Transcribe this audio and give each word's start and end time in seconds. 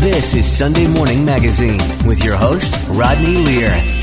This 0.00 0.32
is 0.32 0.50
Sunday 0.50 0.86
Morning 0.86 1.26
Magazine 1.26 1.78
with 2.06 2.24
your 2.24 2.34
host, 2.34 2.74
Rodney 2.88 3.36
Lear. 3.36 3.99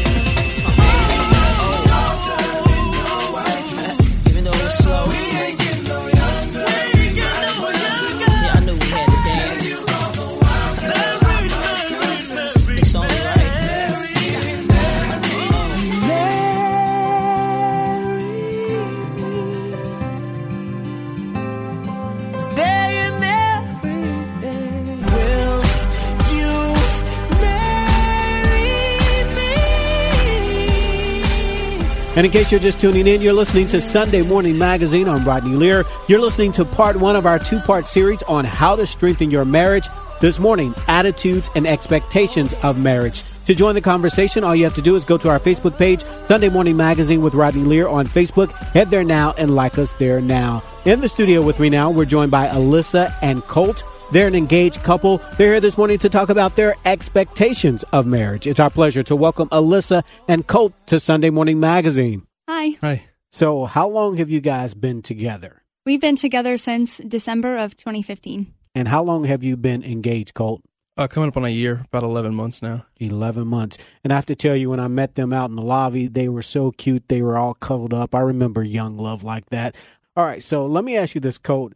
And 32.18 32.26
in 32.26 32.32
case 32.32 32.52
you're 32.52 32.60
just 32.60 32.82
tuning 32.82 33.06
in, 33.06 33.22
you're 33.22 33.32
listening 33.32 33.68
to 33.68 33.80
Sunday 33.80 34.24
Morning 34.24 34.58
Magazine. 34.58 35.08
I'm 35.08 35.24
Rodney 35.24 35.56
Lear. 35.56 35.84
You're 36.08 36.20
listening 36.20 36.52
to 36.54 36.66
part 36.66 36.96
one 36.96 37.16
of 37.16 37.28
our 37.28 37.38
two 37.38 37.60
part 37.60 37.86
series 37.86 38.24
on 38.24 38.44
how 38.44 38.76
to 38.76 38.88
strengthen 38.88 39.30
your 39.30 39.46
marriage. 39.46 39.88
This 40.20 40.40
morning, 40.40 40.74
attitudes 40.88 41.48
and 41.54 41.68
expectations 41.68 42.56
of 42.64 42.80
marriage. 42.80 43.24
To 43.46 43.54
join 43.54 43.76
the 43.76 43.82
conversation, 43.82 44.44
all 44.44 44.56
you 44.56 44.64
have 44.64 44.74
to 44.74 44.82
do 44.82 44.96
is 44.96 45.06
go 45.06 45.20
to 45.20 45.30
our 45.30 45.40
Facebook 45.40 45.78
page, 45.78 46.04
Sunday 46.26 46.50
Morning 46.50 46.76
Magazine 46.76 47.22
with 47.22 47.36
Rodney 47.36 47.62
Lear 47.62 47.88
on 47.88 48.08
Facebook. 48.08 48.52
Head 48.52 48.90
there 48.90 49.04
now 49.04 49.36
and 49.38 49.54
like 49.54 49.78
us 49.78 49.94
there 49.94 50.20
now. 50.20 50.64
In 50.86 51.02
the 51.02 51.10
studio 51.10 51.44
with 51.44 51.60
me 51.60 51.70
now, 51.70 51.92
we're 51.92 52.06
joined 52.06 52.32
by 52.32 52.48
Alyssa 52.48 53.14
and 53.22 53.44
Colt. 53.44 53.84
They're 54.10 54.28
an 54.28 54.36
engaged 54.36 54.84
couple. 54.84 55.18
They're 55.38 55.52
here 55.52 55.60
this 55.60 55.78
morning 55.78 56.00
to 56.00 56.08
talk 56.10 56.30
about 56.30 56.56
their 56.56 56.76
expectations 56.86 57.84
of 57.92 58.06
marriage. 58.06 58.48
It's 58.48 58.60
our 58.60 58.70
pleasure 58.70 59.04
to 59.04 59.18
welcome 59.18 59.50
Alyssa 59.50 60.02
and 60.30 60.48
Colt 60.48 60.72
to 60.86 60.98
Sunday 60.98 61.30
Morning 61.30 61.60
Magazine. 61.60 62.26
Hi. 62.48 62.78
Hi. 62.80 63.04
So, 63.32 63.66
how 63.66 63.90
long 63.90 64.16
have 64.16 64.30
you 64.30 64.40
guys 64.40 64.74
been 64.74 65.02
together? 65.02 65.62
We've 65.86 66.00
been 66.00 66.16
together 66.16 66.56
since 66.56 67.00
December 67.00 67.58
of 67.58 67.76
2015. 67.76 68.54
And 68.74 68.88
how 68.88 69.04
long 69.04 69.26
have 69.26 69.44
you 69.44 69.58
been 69.58 69.84
engaged, 69.84 70.34
Colt? 70.34 70.62
Uh, 70.96 71.08
coming 71.08 71.28
up 71.28 71.36
on 71.36 71.44
a 71.44 71.50
year, 71.50 71.84
about 71.88 72.04
11 72.04 72.34
months 72.34 72.62
now. 72.62 72.86
11 73.00 73.46
months. 73.46 73.78
And 74.06 74.14
I 74.14 74.16
have 74.16 74.26
to 74.28 74.36
tell 74.36 74.56
you, 74.56 74.70
when 74.70 74.80
I 74.80 74.88
met 74.88 75.16
them 75.16 75.34
out 75.34 75.50
in 75.50 75.58
the 75.58 75.62
lobby, 75.62 76.08
they 76.08 76.30
were 76.30 76.42
so 76.42 76.72
cute. 76.72 77.10
They 77.10 77.22
were 77.22 77.38
all 77.38 77.56
cuddled 77.56 77.94
up. 77.94 78.16
I 78.16 78.22
remember 78.22 78.64
young 78.64 78.98
love 78.98 79.24
like 79.24 79.50
that. 79.50 79.76
All 80.16 80.24
right, 80.24 80.42
so 80.42 80.66
let 80.66 80.86
me 80.86 80.96
ask 80.96 81.14
you 81.14 81.22
this, 81.22 81.38
Colt. 81.38 81.74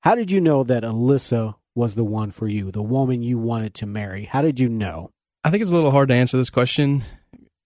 How 0.00 0.14
did 0.14 0.30
you 0.30 0.40
know 0.40 0.64
that 0.64 0.82
Alyssa 0.84 1.56
was 1.74 1.94
the 1.94 2.04
one 2.04 2.30
for 2.30 2.48
you, 2.48 2.70
the 2.70 2.82
woman 2.82 3.22
you 3.22 3.38
wanted 3.38 3.74
to 3.74 3.86
marry? 3.86 4.24
How 4.24 4.42
did 4.42 4.60
you 4.60 4.68
know? 4.68 5.10
I 5.44 5.50
think 5.50 5.62
it's 5.62 5.72
a 5.72 5.74
little 5.74 5.90
hard 5.90 6.08
to 6.08 6.14
answer 6.14 6.36
this 6.36 6.50
question. 6.50 7.02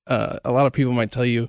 Uh, 0.06 0.38
a 0.44 0.52
lot 0.52 0.66
of 0.66 0.72
people 0.72 0.92
might 0.92 1.10
tell 1.10 1.24
you, 1.24 1.48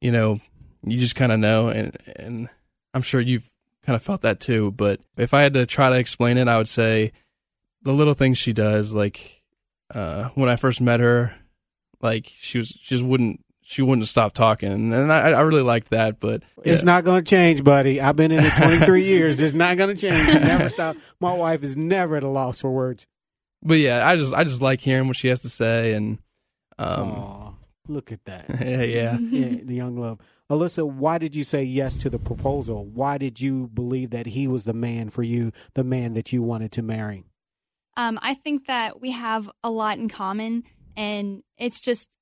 you 0.00 0.12
know, 0.12 0.40
you 0.84 0.98
just 0.98 1.16
kind 1.16 1.32
of 1.32 1.38
know, 1.38 1.68
and 1.68 1.96
and 2.16 2.48
I'm 2.92 3.02
sure 3.02 3.20
you've 3.20 3.50
kind 3.84 3.96
of 3.96 4.02
felt 4.02 4.22
that 4.22 4.40
too. 4.40 4.70
But 4.72 5.00
if 5.16 5.34
I 5.34 5.42
had 5.42 5.54
to 5.54 5.66
try 5.66 5.90
to 5.90 5.96
explain 5.96 6.38
it, 6.38 6.48
I 6.48 6.58
would 6.58 6.68
say 6.68 7.12
the 7.82 7.92
little 7.92 8.14
things 8.14 8.38
she 8.38 8.52
does, 8.52 8.94
like 8.94 9.42
uh, 9.94 10.30
when 10.34 10.48
I 10.48 10.56
first 10.56 10.80
met 10.80 11.00
her, 11.00 11.34
like 12.00 12.32
she 12.38 12.58
was 12.58 12.68
she 12.80 12.94
just 12.96 13.04
wouldn't 13.04 13.43
she 13.66 13.82
wouldn't 13.82 14.06
stop 14.06 14.32
talking, 14.32 14.92
and 14.92 15.12
I, 15.12 15.30
I 15.30 15.40
really 15.40 15.62
liked 15.62 15.90
that. 15.90 16.20
But 16.20 16.42
It's 16.62 16.84
not 16.84 17.04
going 17.04 17.24
to 17.24 17.28
change, 17.28 17.64
buddy. 17.64 18.00
I've 18.00 18.14
been 18.14 18.30
in 18.30 18.44
it 18.44 18.52
23 18.52 19.04
years. 19.06 19.40
It's 19.40 19.54
not 19.54 19.76
going 19.76 19.96
to 19.96 20.00
change. 20.00 20.28
It 20.28 20.42
never 20.42 20.68
stop. 20.68 20.96
My 21.18 21.32
wife 21.32 21.62
is 21.64 21.76
never 21.76 22.16
at 22.16 22.22
a 22.24 22.28
loss 22.28 22.60
for 22.60 22.70
words. 22.70 23.06
but 23.62 23.74
yeah, 23.78 24.06
I 24.06 24.16
just 24.16 24.32
I 24.34 24.44
just 24.44 24.60
like 24.62 24.80
hearing 24.80 25.08
what 25.08 25.16
she 25.16 25.28
has 25.28 25.40
to 25.40 25.48
say, 25.48 25.94
and 25.94 26.18
um, 26.78 27.10
Aw, 27.10 27.52
look 27.88 28.12
at 28.12 28.24
that. 28.26 28.44
yeah, 28.60 28.82
yeah. 28.82 29.18
yeah, 29.20 29.56
the 29.64 29.74
young 29.74 29.96
love. 29.96 30.18
Alyssa, 30.50 30.86
why 30.86 31.16
did 31.16 31.34
you 31.34 31.42
say 31.42 31.64
yes 31.64 31.96
to 31.96 32.10
the 32.10 32.18
proposal? 32.18 32.84
Why 32.84 33.16
did 33.16 33.40
you 33.40 33.70
believe 33.72 34.10
that 34.10 34.26
he 34.26 34.46
was 34.46 34.64
the 34.64 34.74
man 34.74 35.08
for 35.08 35.22
you, 35.22 35.52
the 35.72 35.82
man 35.84 36.12
that 36.12 36.34
you 36.34 36.42
wanted 36.42 36.70
to 36.72 36.82
marry? 36.82 37.24
Um, 37.96 38.18
I 38.20 38.34
think 38.34 38.66
that 38.66 39.00
we 39.00 39.12
have 39.12 39.50
a 39.62 39.70
lot 39.70 39.96
in 39.98 40.08
common, 40.10 40.64
and 40.98 41.42
it's 41.56 41.80
just 41.80 42.18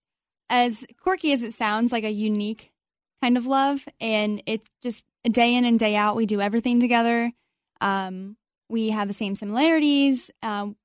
as 0.48 0.86
quirky 1.00 1.32
as 1.32 1.42
it 1.42 1.52
sounds, 1.52 1.92
like 1.92 2.04
a 2.04 2.10
unique 2.10 2.72
kind 3.22 3.36
of 3.36 3.46
love. 3.46 3.86
And 4.00 4.42
it's 4.46 4.68
just 4.82 5.04
day 5.24 5.54
in 5.54 5.64
and 5.64 5.78
day 5.78 5.96
out, 5.96 6.16
we 6.16 6.26
do 6.26 6.40
everything 6.40 6.80
together. 6.80 7.32
Um, 7.80 8.36
we 8.68 8.90
have 8.90 9.08
the 9.08 9.14
same 9.14 9.36
similarities. 9.36 10.30
Um, 10.42 10.76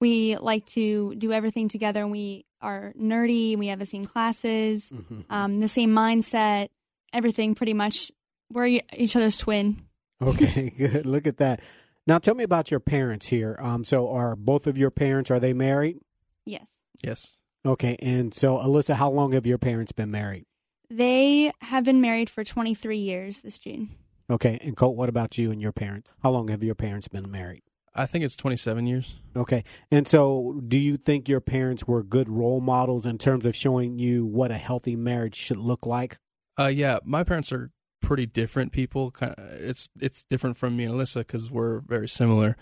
we 0.00 0.36
like 0.36 0.66
to 0.66 1.14
do 1.14 1.32
everything 1.32 1.68
together, 1.68 2.02
and 2.02 2.10
we 2.10 2.44
are 2.60 2.92
nerdy. 3.00 3.56
We 3.56 3.68
have 3.68 3.78
the 3.78 3.86
same 3.86 4.06
classes, 4.06 4.92
um, 5.30 5.60
the 5.60 5.68
same 5.68 5.90
mindset, 5.90 6.68
everything 7.12 7.54
pretty 7.54 7.74
much. 7.74 8.10
We're 8.52 8.80
each 8.92 9.16
other's 9.16 9.36
twin. 9.36 9.82
Okay, 10.20 10.70
good. 10.78 11.06
Look 11.06 11.26
at 11.26 11.38
that. 11.38 11.60
Now, 12.06 12.18
tell 12.18 12.34
me 12.34 12.44
about 12.44 12.70
your 12.70 12.80
parents 12.80 13.26
here. 13.26 13.58
Um, 13.60 13.84
so, 13.84 14.10
are 14.10 14.36
both 14.36 14.66
of 14.66 14.76
your 14.76 14.90
parents 14.90 15.30
are 15.30 15.40
they 15.40 15.52
married? 15.52 15.98
Yes. 16.44 16.70
Yes. 17.02 17.38
Okay, 17.66 17.96
and 18.00 18.34
so 18.34 18.58
Alyssa, 18.58 18.94
how 18.94 19.10
long 19.10 19.32
have 19.32 19.46
your 19.46 19.58
parents 19.58 19.92
been 19.92 20.10
married? 20.10 20.44
They 20.90 21.50
have 21.62 21.84
been 21.84 22.00
married 22.00 22.28
for 22.28 22.44
23 22.44 22.98
years 22.98 23.40
this 23.40 23.58
June. 23.58 23.90
Okay, 24.28 24.58
and 24.62 24.76
Colt, 24.76 24.96
what 24.96 25.08
about 25.08 25.38
you 25.38 25.50
and 25.50 25.60
your 25.60 25.72
parents? 25.72 26.08
How 26.22 26.30
long 26.30 26.48
have 26.48 26.62
your 26.62 26.74
parents 26.74 27.08
been 27.08 27.30
married? 27.30 27.62
I 27.94 28.06
think 28.06 28.24
it's 28.24 28.36
27 28.36 28.86
years. 28.86 29.16
Okay, 29.34 29.64
and 29.90 30.06
so 30.06 30.60
do 30.66 30.76
you 30.76 30.96
think 30.96 31.28
your 31.28 31.40
parents 31.40 31.86
were 31.86 32.02
good 32.02 32.28
role 32.28 32.60
models 32.60 33.06
in 33.06 33.18
terms 33.18 33.46
of 33.46 33.56
showing 33.56 33.98
you 33.98 34.26
what 34.26 34.50
a 34.50 34.56
healthy 34.56 34.96
marriage 34.96 35.36
should 35.36 35.58
look 35.58 35.86
like? 35.86 36.18
Uh, 36.58 36.66
yeah, 36.66 36.98
my 37.04 37.24
parents 37.24 37.52
are 37.52 37.70
pretty 38.02 38.26
different 38.26 38.72
people. 38.72 39.10
Kind 39.10 39.34
of, 39.38 39.44
it's 39.52 39.88
it's 40.00 40.24
different 40.24 40.56
from 40.56 40.76
me 40.76 40.84
and 40.84 40.94
Alyssa 40.94 41.18
because 41.18 41.50
we're 41.50 41.80
very 41.80 42.08
similar. 42.08 42.56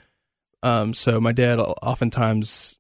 Um, 0.63 0.95
so 0.95 1.21
my 1.21 1.33
dad 1.33 1.59
oftentimes 1.59 2.79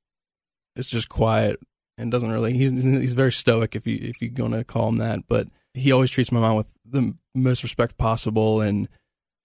is 0.77 0.89
just 0.89 1.09
quiet 1.09 1.59
and 2.03 2.13
doesn't 2.13 2.31
really. 2.31 2.55
He's 2.55 2.73
he's 2.73 3.15
very 3.15 3.33
stoic 3.33 3.75
if 3.75 3.87
you 3.87 3.99
if 4.01 4.21
you're 4.21 4.31
gonna 4.31 4.65
call 4.65 4.89
him 4.89 4.99
that. 4.99 5.21
But 5.29 5.49
he 5.75 5.93
always 5.93 6.11
treats 6.11 6.33
my 6.33 6.41
mom 6.41 6.57
with 6.57 6.73
the 6.85 7.15
most 7.35 7.63
respect 7.63 7.97
possible 7.97 8.61
and 8.61 8.89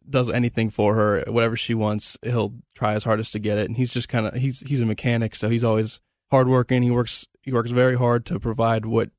does 0.09 0.29
anything 0.29 0.69
for 0.69 0.95
her, 0.95 1.23
whatever 1.27 1.55
she 1.55 1.73
wants. 1.73 2.17
He'll 2.23 2.53
try 2.75 2.93
his 2.93 3.03
hardest 3.03 3.33
to 3.33 3.39
get 3.39 3.57
it. 3.57 3.67
And 3.67 3.77
he's 3.77 3.91
just 3.91 4.09
kind 4.09 4.27
of 4.27 4.33
he's 4.35 4.59
he's 4.61 4.81
a 4.81 4.85
mechanic, 4.85 5.35
so 5.35 5.49
he's 5.49 5.63
always 5.63 5.99
hardworking. 6.31 6.83
He 6.83 6.91
works 6.91 7.25
he 7.41 7.53
works 7.53 7.71
very 7.71 7.97
hard 7.97 8.25
to 8.27 8.39
provide 8.39 8.85
what 8.85 9.11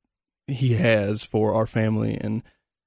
he 0.47 0.75
has 0.75 1.23
for 1.23 1.55
our 1.55 1.67
family, 1.67 2.19
and 2.21 2.43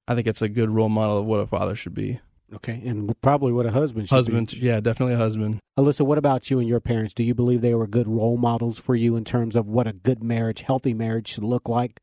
I 0.06 0.14
think 0.14 0.26
it's 0.26 0.42
a 0.42 0.48
good 0.48 0.70
role 0.70 0.88
model 0.88 1.18
of 1.18 1.26
what 1.26 1.40
a 1.40 1.46
father 1.46 1.74
should 1.74 1.94
be. 1.94 2.20
Okay, 2.54 2.82
and 2.84 3.18
probably 3.22 3.52
what 3.52 3.64
a 3.66 3.70
husband 3.70 4.08
should 4.08 4.14
Husband, 4.14 4.48
be. 4.50 4.58
yeah, 4.58 4.78
definitely 4.80 5.14
a 5.14 5.18
husband. 5.18 5.58
Alyssa, 5.78 6.04
what 6.04 6.18
about 6.18 6.50
you 6.50 6.58
and 6.58 6.68
your 6.68 6.80
parents? 6.80 7.14
Do 7.14 7.22
you 7.24 7.34
believe 7.34 7.60
they 7.62 7.74
were 7.74 7.86
good 7.86 8.06
role 8.08 8.36
models 8.36 8.78
for 8.78 8.94
you 8.94 9.16
in 9.16 9.24
terms 9.24 9.56
of 9.56 9.66
what 9.68 9.86
a 9.86 9.92
good 9.92 10.22
marriage, 10.22 10.60
healthy 10.60 10.92
marriage 10.92 11.28
should 11.28 11.44
look 11.44 11.68
like? 11.68 11.98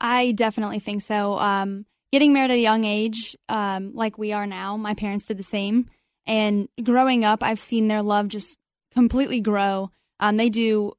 I 0.00 0.32
definitely 0.32 0.78
think 0.78 1.02
so. 1.02 1.38
Um, 1.38 1.84
getting 2.12 2.32
married 2.32 2.50
at 2.50 2.54
a 2.56 2.60
young 2.60 2.84
age, 2.84 3.36
um, 3.48 3.94
like 3.94 4.16
we 4.16 4.32
are 4.32 4.46
now, 4.46 4.76
my 4.78 4.94
parents 4.94 5.26
did 5.26 5.36
the 5.36 5.42
same. 5.42 5.90
And 6.26 6.68
growing 6.82 7.24
up, 7.24 7.42
I've 7.42 7.58
seen 7.58 7.88
their 7.88 8.02
love 8.02 8.28
just 8.28 8.56
completely 8.92 9.40
grow. 9.40 9.90
Um, 10.18 10.38
they 10.38 10.48
do 10.48 10.94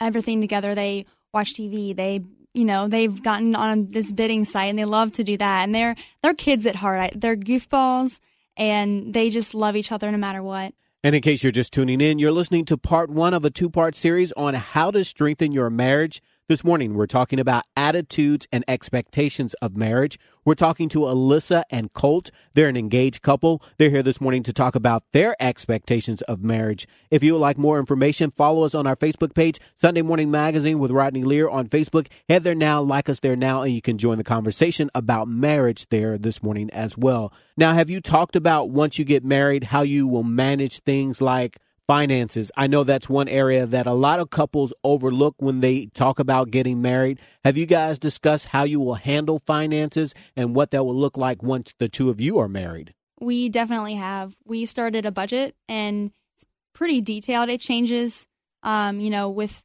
everything 0.00 0.40
together. 0.40 0.74
They 0.76 1.06
watch 1.34 1.54
TV. 1.54 1.96
They, 1.96 2.20
you 2.54 2.64
know, 2.64 2.88
they've 2.88 3.22
gotten 3.22 3.54
on 3.54 3.88
this 3.88 4.12
bidding 4.12 4.44
site, 4.44 4.70
and 4.70 4.78
they 4.78 4.84
love 4.84 5.12
to 5.12 5.24
do 5.24 5.36
that. 5.36 5.62
And 5.64 5.74
they're 5.74 5.94
they're 6.22 6.34
kids 6.34 6.66
at 6.66 6.76
heart. 6.76 7.12
They're 7.14 7.36
goofballs, 7.36 8.20
and 8.56 9.14
they 9.14 9.30
just 9.30 9.54
love 9.54 9.76
each 9.76 9.92
other 9.92 10.10
no 10.10 10.18
matter 10.18 10.42
what. 10.42 10.74
And 11.02 11.14
in 11.14 11.22
case 11.22 11.42
you're 11.42 11.52
just 11.52 11.72
tuning 11.72 12.00
in, 12.00 12.18
you're 12.18 12.32
listening 12.32 12.66
to 12.66 12.76
part 12.76 13.08
one 13.08 13.32
of 13.32 13.44
a 13.44 13.50
two 13.50 13.70
part 13.70 13.94
series 13.94 14.32
on 14.32 14.54
how 14.54 14.90
to 14.90 15.04
strengthen 15.04 15.52
your 15.52 15.70
marriage. 15.70 16.22
This 16.50 16.64
morning, 16.64 16.94
we're 16.94 17.06
talking 17.06 17.38
about 17.38 17.62
attitudes 17.76 18.48
and 18.50 18.64
expectations 18.66 19.54
of 19.62 19.76
marriage. 19.76 20.18
We're 20.44 20.56
talking 20.56 20.88
to 20.88 21.02
Alyssa 21.02 21.62
and 21.70 21.92
Colt. 21.92 22.32
They're 22.54 22.66
an 22.66 22.76
engaged 22.76 23.22
couple. 23.22 23.62
They're 23.78 23.88
here 23.88 24.02
this 24.02 24.20
morning 24.20 24.42
to 24.42 24.52
talk 24.52 24.74
about 24.74 25.04
their 25.12 25.36
expectations 25.40 26.22
of 26.22 26.42
marriage. 26.42 26.88
If 27.08 27.22
you 27.22 27.34
would 27.34 27.38
like 27.38 27.56
more 27.56 27.78
information, 27.78 28.32
follow 28.32 28.64
us 28.64 28.74
on 28.74 28.84
our 28.84 28.96
Facebook 28.96 29.32
page, 29.32 29.60
Sunday 29.76 30.02
Morning 30.02 30.28
Magazine 30.28 30.80
with 30.80 30.90
Rodney 30.90 31.22
Lear 31.22 31.48
on 31.48 31.68
Facebook. 31.68 32.08
Head 32.28 32.42
there 32.42 32.56
now, 32.56 32.82
like 32.82 33.08
us 33.08 33.20
there 33.20 33.36
now, 33.36 33.62
and 33.62 33.72
you 33.72 33.80
can 33.80 33.96
join 33.96 34.18
the 34.18 34.24
conversation 34.24 34.90
about 34.92 35.28
marriage 35.28 35.88
there 35.90 36.18
this 36.18 36.42
morning 36.42 36.68
as 36.70 36.98
well. 36.98 37.32
Now, 37.56 37.74
have 37.74 37.90
you 37.90 38.00
talked 38.00 38.34
about 38.34 38.70
once 38.70 38.98
you 38.98 39.04
get 39.04 39.24
married, 39.24 39.62
how 39.62 39.82
you 39.82 40.08
will 40.08 40.24
manage 40.24 40.80
things 40.80 41.20
like 41.20 41.58
finances. 41.90 42.52
I 42.56 42.68
know 42.68 42.84
that's 42.84 43.08
one 43.08 43.26
area 43.26 43.66
that 43.66 43.84
a 43.84 43.92
lot 43.92 44.20
of 44.20 44.30
couples 44.30 44.72
overlook 44.84 45.34
when 45.38 45.58
they 45.58 45.86
talk 45.86 46.20
about 46.20 46.52
getting 46.52 46.80
married. 46.80 47.18
Have 47.44 47.56
you 47.56 47.66
guys 47.66 47.98
discussed 47.98 48.44
how 48.44 48.62
you 48.62 48.78
will 48.78 48.94
handle 48.94 49.40
finances 49.44 50.14
and 50.36 50.54
what 50.54 50.70
that 50.70 50.84
will 50.84 50.94
look 50.94 51.16
like 51.16 51.42
once 51.42 51.74
the 51.80 51.88
two 51.88 52.08
of 52.08 52.20
you 52.20 52.38
are 52.38 52.46
married? 52.46 52.94
We 53.20 53.48
definitely 53.48 53.94
have. 53.94 54.36
We 54.44 54.66
started 54.66 55.04
a 55.04 55.10
budget 55.10 55.56
and 55.68 56.12
it's 56.36 56.44
pretty 56.74 57.00
detailed. 57.00 57.48
It 57.48 57.58
changes 57.60 58.28
Um, 58.62 59.00
you 59.00 59.10
know, 59.10 59.28
with 59.28 59.60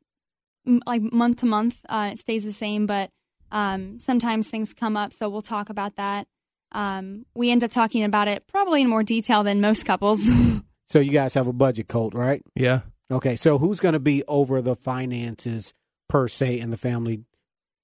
like 0.66 1.04
month 1.04 1.42
to 1.42 1.45
month, 1.45 1.86
uh, 1.89 2.10
it 2.13 2.18
stays 2.18 2.44
the 2.44 2.54
same, 2.54 2.88
but 2.88 3.12
um, 3.51 4.00
sometimes 4.00 4.50
things 4.50 4.74
come 4.74 4.98
up, 4.98 5.13
so 5.13 5.30
we'll 5.30 5.44
talk 5.44 5.69
about 5.69 5.98
that. 5.98 6.27
Um, 6.72 7.27
we 7.36 7.51
end 7.51 7.63
up 7.63 7.69
talking 7.69 8.04
about 8.04 8.27
it 8.27 8.48
probably 8.48 8.81
in 8.81 8.89
more 8.89 9.04
detail 9.04 9.44
than 9.44 9.62
most 9.62 9.86
couples. 9.86 10.27
So 10.88 11.00
you 11.00 11.12
guys 11.12 11.34
have 11.34 11.48
a 11.48 11.54
budget, 11.54 11.88
Colt, 11.88 12.14
right? 12.14 12.44
Yeah. 12.56 12.82
Okay. 13.12 13.36
So 13.36 13.58
who's 13.58 13.80
going 13.80 13.94
to 13.94 14.00
be 14.00 14.24
over 14.28 14.62
the 14.62 14.76
finances 14.76 15.74
per 16.10 16.28
se 16.28 16.60
in 16.60 16.70
the 16.70 16.78
family, 16.78 17.24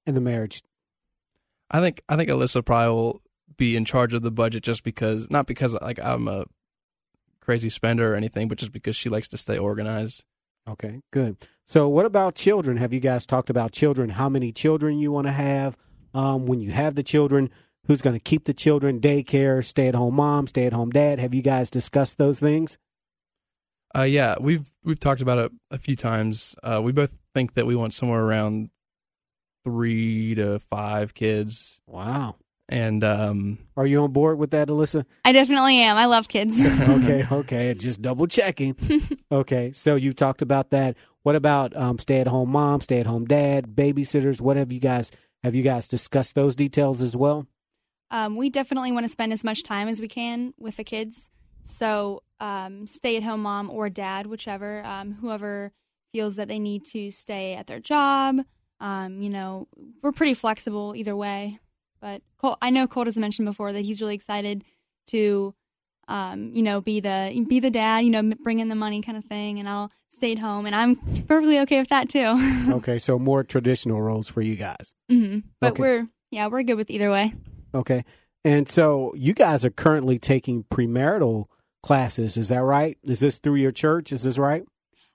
in 0.05 0.15
the 0.15 0.21
marriage? 0.21 0.61
I 1.69 1.79
think 1.79 2.01
I 2.09 2.15
think 2.15 2.29
Alyssa 2.29 2.63
probably 2.63 2.93
will 2.93 3.21
be 3.57 3.75
in 3.75 3.85
charge 3.85 4.13
of 4.13 4.21
the 4.21 4.31
budget 4.31 4.63
just 4.63 4.83
because 4.83 5.29
not 5.29 5.47
because 5.47 5.73
like 5.81 5.99
I'm 5.99 6.27
a 6.27 6.45
crazy 7.41 7.69
spender 7.69 8.13
or 8.13 8.15
anything, 8.15 8.47
but 8.47 8.57
just 8.57 8.71
because 8.71 8.95
she 8.95 9.09
likes 9.09 9.27
to 9.29 9.37
stay 9.37 9.57
organized. 9.57 10.23
Okay, 10.69 11.01
good. 11.11 11.37
So, 11.65 11.87
what 11.89 12.05
about 12.05 12.35
children? 12.35 12.77
Have 12.77 12.93
you 12.93 12.99
guys 12.99 13.25
talked 13.25 13.49
about 13.49 13.71
children? 13.71 14.09
How 14.09 14.29
many 14.29 14.51
children 14.51 14.99
you 14.99 15.11
want 15.11 15.27
to 15.27 15.33
have? 15.33 15.75
Um, 16.13 16.45
when 16.45 16.59
you 16.59 16.71
have 16.71 16.95
the 16.95 17.03
children, 17.03 17.49
who's 17.87 18.01
going 18.01 18.15
to 18.15 18.19
keep 18.19 18.45
the 18.45 18.53
children? 18.53 18.99
Daycare, 18.99 19.65
stay 19.65 19.87
at 19.87 19.95
home 19.95 20.15
mom, 20.15 20.47
stay 20.47 20.65
at 20.65 20.73
home 20.73 20.91
dad. 20.91 21.19
Have 21.19 21.33
you 21.33 21.41
guys 21.41 21.69
discussed 21.69 22.17
those 22.17 22.39
things? 22.39 22.77
Uh, 23.95 24.03
yeah, 24.03 24.35
we've 24.39 24.67
we've 24.83 24.99
talked 24.99 25.21
about 25.21 25.37
it 25.37 25.51
a 25.69 25.77
few 25.77 25.95
times. 25.95 26.55
Uh, 26.63 26.81
we 26.81 26.91
both 26.91 27.17
think 27.33 27.53
that 27.55 27.65
we 27.65 27.75
want 27.75 27.93
somewhere 27.93 28.21
around 28.21 28.69
three 29.63 30.35
to 30.35 30.59
five 30.59 31.13
kids, 31.13 31.79
Wow. 31.85 32.35
and 32.69 33.03
um, 33.03 33.59
Are 33.77 33.85
you 33.85 34.01
on 34.03 34.11
board 34.11 34.37
with 34.39 34.51
that, 34.51 34.69
Alyssa? 34.69 35.05
I 35.23 35.31
definitely 35.33 35.77
am. 35.81 35.97
I 35.97 36.05
love 36.05 36.27
kids. 36.27 36.59
okay, 36.81 37.27
okay. 37.31 37.73
Just 37.73 38.01
double 38.01 38.27
checking. 38.27 38.75
Okay, 39.31 39.71
so 39.71 39.95
you 39.95 40.11
talked 40.11 40.41
about 40.41 40.71
that. 40.71 40.97
What 41.23 41.37
about 41.37 41.73
um, 41.77 41.99
stay 41.99 42.19
at 42.19 42.27
home 42.27 42.49
mom, 42.49 42.81
stay 42.81 42.99
at 42.99 43.05
home 43.05 43.23
dad, 43.23 43.67
babysitters? 43.75 44.41
What 44.41 44.57
have 44.57 44.73
you 44.73 44.79
guys 44.81 45.09
have 45.43 45.55
you 45.55 45.63
guys 45.63 45.87
discussed 45.87 46.35
those 46.35 46.53
details 46.55 47.01
as 47.01 47.15
well? 47.15 47.47
Um, 48.09 48.35
we 48.35 48.49
definitely 48.49 48.91
want 48.91 49.05
to 49.05 49.09
spend 49.09 49.31
as 49.31 49.45
much 49.45 49.63
time 49.63 49.87
as 49.87 50.01
we 50.01 50.09
can 50.09 50.53
with 50.59 50.75
the 50.75 50.83
kids. 50.83 51.29
So, 51.63 52.23
um, 52.41 52.87
stay 52.87 53.15
at 53.15 53.23
home 53.23 53.43
mom 53.43 53.69
or 53.69 53.89
dad, 53.89 54.27
whichever, 54.27 54.83
um, 54.85 55.13
whoever 55.13 55.71
feels 56.11 56.35
that 56.35 56.49
they 56.49 56.59
need 56.59 56.83
to 56.85 57.09
stay 57.11 57.53
at 57.53 57.67
their 57.67 57.79
job. 57.79 58.39
Um, 58.81 59.21
you 59.21 59.29
know, 59.29 59.67
we're 60.01 60.11
pretty 60.11 60.33
flexible 60.33 60.93
either 60.95 61.15
way. 61.15 61.59
But 62.01 62.21
Cole, 62.39 62.57
I 62.61 62.71
know 62.71 62.87
Colt 62.87 63.05
has 63.07 63.17
mentioned 63.17 63.45
before 63.45 63.71
that 63.71 63.85
he's 63.85 64.01
really 64.01 64.15
excited 64.15 64.63
to, 65.07 65.53
um, 66.07 66.51
you 66.55 66.63
know, 66.63 66.81
be 66.81 66.99
the 66.99 67.45
be 67.47 67.59
the 67.59 67.69
dad, 67.69 67.99
you 67.99 68.09
know, 68.09 68.23
bring 68.43 68.57
in 68.59 68.69
the 68.69 68.75
money 68.75 69.01
kind 69.01 69.17
of 69.19 69.23
thing, 69.25 69.59
and 69.59 69.69
I'll 69.69 69.91
stay 70.09 70.31
at 70.31 70.39
home, 70.39 70.65
and 70.65 70.75
I'm 70.75 70.95
perfectly 71.27 71.59
okay 71.59 71.79
with 71.79 71.89
that 71.89 72.09
too. 72.09 72.71
Okay, 72.73 72.97
so 72.97 73.19
more 73.19 73.43
traditional 73.43 74.01
roles 74.01 74.27
for 74.27 74.41
you 74.41 74.55
guys. 74.55 74.93
Mm-hmm. 75.11 75.39
But 75.61 75.73
Okay. 75.73 75.81
we're 75.81 76.07
yeah, 76.31 76.47
we're 76.47 76.63
good 76.63 76.75
with 76.75 76.89
either 76.89 77.11
way. 77.11 77.35
Okay. 77.75 78.03
And 78.43 78.67
so 78.67 79.13
you 79.15 79.33
guys 79.35 79.63
are 79.63 79.69
currently 79.69 80.17
taking 80.17 80.63
premarital 80.63 81.45
classes, 81.81 82.37
is 82.37 82.49
that 82.49 82.63
right? 82.63 82.97
Is 83.03 83.19
this 83.19 83.39
through 83.39 83.55
your 83.55 83.71
church? 83.71 84.11
Is 84.11 84.23
this 84.23 84.37
right? 84.37 84.63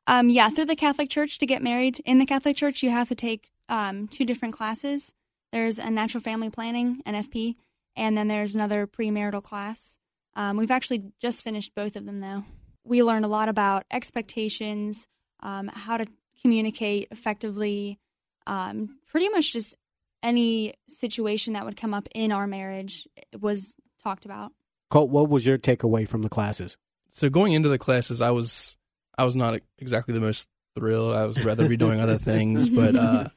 Um, 0.06 0.28
yeah, 0.28 0.50
through 0.50 0.66
the 0.66 0.76
Catholic 0.76 1.10
Church 1.10 1.38
to 1.38 1.46
get 1.46 1.62
married 1.62 2.00
in 2.04 2.18
the 2.18 2.26
Catholic 2.26 2.56
Church, 2.56 2.82
you 2.82 2.90
have 2.90 3.08
to 3.08 3.14
take 3.14 3.50
um, 3.68 4.06
two 4.06 4.24
different 4.24 4.54
classes. 4.54 5.12
There's 5.52 5.78
a 5.78 5.90
natural 5.90 6.22
family 6.22 6.50
planning 6.50 7.02
(NFP), 7.06 7.56
and 7.96 8.16
then 8.16 8.28
there's 8.28 8.54
another 8.54 8.86
premarital 8.86 9.42
class. 9.42 9.98
Um, 10.34 10.56
we've 10.56 10.70
actually 10.70 11.02
just 11.20 11.42
finished 11.42 11.74
both 11.74 11.96
of 11.96 12.04
them 12.04 12.18
though. 12.18 12.44
We 12.84 13.02
learned 13.02 13.24
a 13.24 13.28
lot 13.28 13.48
about 13.48 13.84
expectations, 13.90 15.06
um, 15.40 15.68
how 15.68 15.96
to 15.96 16.06
communicate 16.40 17.08
effectively, 17.10 17.98
um, 18.46 18.98
pretty 19.06 19.28
much 19.28 19.52
just 19.52 19.74
any 20.22 20.74
situation 20.88 21.54
that 21.54 21.64
would 21.64 21.76
come 21.76 21.94
up 21.94 22.08
in 22.14 22.32
our 22.32 22.46
marriage 22.46 23.08
was 23.38 23.74
talked 24.02 24.24
about. 24.24 24.52
Colt, 24.96 25.10
what 25.10 25.28
was 25.28 25.44
your 25.44 25.58
takeaway 25.58 26.08
from 26.08 26.22
the 26.22 26.28
classes? 26.28 26.76
so 27.16 27.30
going 27.30 27.52
into 27.52 27.70
the 27.70 27.78
classes, 27.78 28.20
I 28.20 28.30
was 28.30 28.76
I 29.16 29.24
was 29.24 29.36
not 29.36 29.60
exactly 29.78 30.12
the 30.12 30.20
most 30.20 30.48
thrilled. 30.74 31.14
I 31.14 31.24
was 31.24 31.42
rather 31.44 31.66
be 31.68 31.76
doing 31.76 32.00
other 32.00 32.18
things, 32.32 32.68
but 32.68 32.94
uh, 32.94 33.28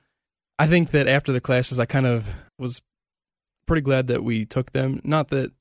I 0.57 0.67
think 0.67 0.91
that 0.91 1.07
after 1.07 1.31
the 1.31 1.39
classes, 1.39 1.79
I 1.79 1.85
kind 1.85 2.05
of 2.05 2.27
was 2.57 2.81
pretty 3.65 3.81
glad 3.81 4.07
that 4.07 4.23
we 4.23 4.45
took 4.45 4.73
them. 4.73 4.99
Not 5.05 5.29
that 5.29 5.53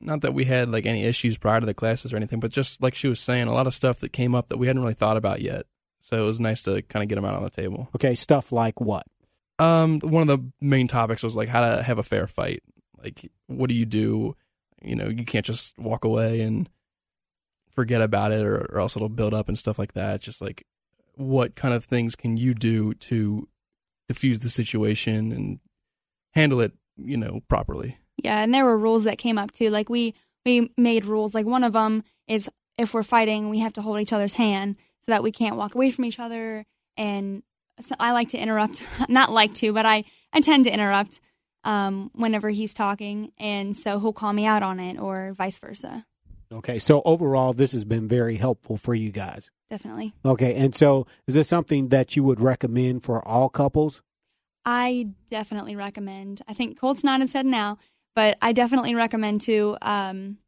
not 0.00 0.22
that 0.22 0.32
we 0.32 0.46
had 0.46 0.70
like 0.70 0.86
any 0.86 1.04
issues 1.04 1.36
prior 1.36 1.60
to 1.60 1.66
the 1.66 1.74
classes 1.74 2.12
or 2.12 2.16
anything, 2.16 2.40
but 2.40 2.50
just 2.50 2.82
like 2.82 2.94
she 2.94 3.08
was 3.08 3.20
saying, 3.20 3.48
a 3.48 3.54
lot 3.54 3.66
of 3.66 3.74
stuff 3.74 4.00
that 4.00 4.12
came 4.12 4.34
up 4.34 4.48
that 4.48 4.56
we 4.56 4.66
hadn't 4.66 4.82
really 4.82 4.94
thought 4.94 5.18
about 5.18 5.42
yet. 5.42 5.66
So 6.00 6.16
it 6.16 6.26
was 6.26 6.40
nice 6.40 6.62
to 6.62 6.80
kind 6.82 7.02
of 7.02 7.08
get 7.08 7.16
them 7.16 7.24
out 7.26 7.34
on 7.34 7.42
the 7.42 7.50
table. 7.50 7.88
Okay, 7.96 8.14
stuff 8.14 8.50
like 8.50 8.80
what? 8.80 9.06
Um, 9.58 10.00
one 10.00 10.28
of 10.28 10.28
the 10.28 10.50
main 10.60 10.88
topics 10.88 11.22
was 11.22 11.36
like 11.36 11.48
how 11.50 11.60
to 11.60 11.82
have 11.82 11.98
a 11.98 12.02
fair 12.02 12.26
fight. 12.26 12.62
Like, 13.02 13.30
what 13.46 13.68
do 13.68 13.74
you 13.74 13.84
do? 13.84 14.36
You 14.82 14.94
know, 14.94 15.08
you 15.08 15.24
can't 15.24 15.46
just 15.46 15.78
walk 15.78 16.04
away 16.04 16.40
and 16.40 16.68
forget 17.70 18.00
about 18.00 18.32
it, 18.32 18.44
or, 18.44 18.66
or 18.72 18.80
else 18.80 18.96
it'll 18.96 19.08
build 19.08 19.34
up 19.34 19.48
and 19.48 19.58
stuff 19.58 19.78
like 19.78 19.92
that. 19.94 20.20
Just 20.20 20.40
like, 20.40 20.64
what 21.14 21.54
kind 21.54 21.74
of 21.74 21.84
things 21.84 22.14
can 22.16 22.36
you 22.36 22.54
do 22.54 22.94
to 22.94 23.48
diffuse 24.06 24.40
the 24.40 24.50
situation 24.50 25.32
and 25.32 25.60
handle 26.32 26.60
it, 26.60 26.72
you 26.96 27.16
know, 27.16 27.40
properly? 27.48 27.98
Yeah, 28.16 28.42
and 28.42 28.52
there 28.52 28.64
were 28.64 28.78
rules 28.78 29.04
that 29.04 29.18
came 29.18 29.38
up 29.38 29.52
too. 29.52 29.70
Like 29.70 29.88
we 29.88 30.14
we 30.44 30.70
made 30.76 31.06
rules. 31.06 31.34
Like 31.34 31.46
one 31.46 31.64
of 31.64 31.72
them 31.72 32.02
is 32.26 32.50
if 32.76 32.94
we're 32.94 33.02
fighting, 33.02 33.48
we 33.48 33.58
have 33.60 33.72
to 33.74 33.82
hold 33.82 34.00
each 34.00 34.12
other's 34.12 34.34
hand 34.34 34.76
so 35.00 35.12
that 35.12 35.22
we 35.22 35.32
can't 35.32 35.56
walk 35.56 35.74
away 35.74 35.90
from 35.90 36.04
each 36.04 36.18
other. 36.18 36.64
And 36.96 37.42
so 37.80 37.94
I 38.00 38.12
like 38.12 38.30
to 38.30 38.38
interrupt, 38.38 38.84
not 39.08 39.30
like 39.30 39.54
to, 39.54 39.72
but 39.72 39.86
I 39.86 40.04
I 40.32 40.40
tend 40.40 40.64
to 40.64 40.72
interrupt 40.72 41.20
um, 41.64 42.10
whenever 42.14 42.50
he's 42.50 42.74
talking, 42.74 43.32
and 43.38 43.76
so 43.76 43.98
he'll 44.00 44.12
call 44.12 44.32
me 44.32 44.46
out 44.46 44.62
on 44.62 44.80
it, 44.80 44.98
or 44.98 45.32
vice 45.36 45.58
versa. 45.58 46.04
Okay, 46.50 46.78
so 46.78 47.02
overall, 47.04 47.52
this 47.52 47.72
has 47.72 47.84
been 47.84 48.08
very 48.08 48.36
helpful 48.36 48.76
for 48.76 48.94
you 48.94 49.10
guys. 49.10 49.50
Definitely, 49.70 50.14
Okay, 50.24 50.54
and 50.54 50.74
so 50.74 51.06
is 51.26 51.34
this 51.34 51.48
something 51.48 51.88
that 51.88 52.16
you 52.16 52.24
would 52.24 52.40
recommend 52.40 53.04
for 53.04 53.26
all 53.26 53.48
couples? 53.50 54.00
I 54.64 55.08
definitely 55.30 55.76
recommend. 55.76 56.42
I 56.48 56.54
think 56.54 56.78
Colt's 56.78 57.04
not 57.04 57.20
his 57.20 57.32
head 57.32 57.46
now, 57.46 57.78
but 58.14 58.38
I 58.40 58.52
definitely 58.52 58.94
recommend 58.94 59.42
to 59.42 59.76
um, 59.82 60.38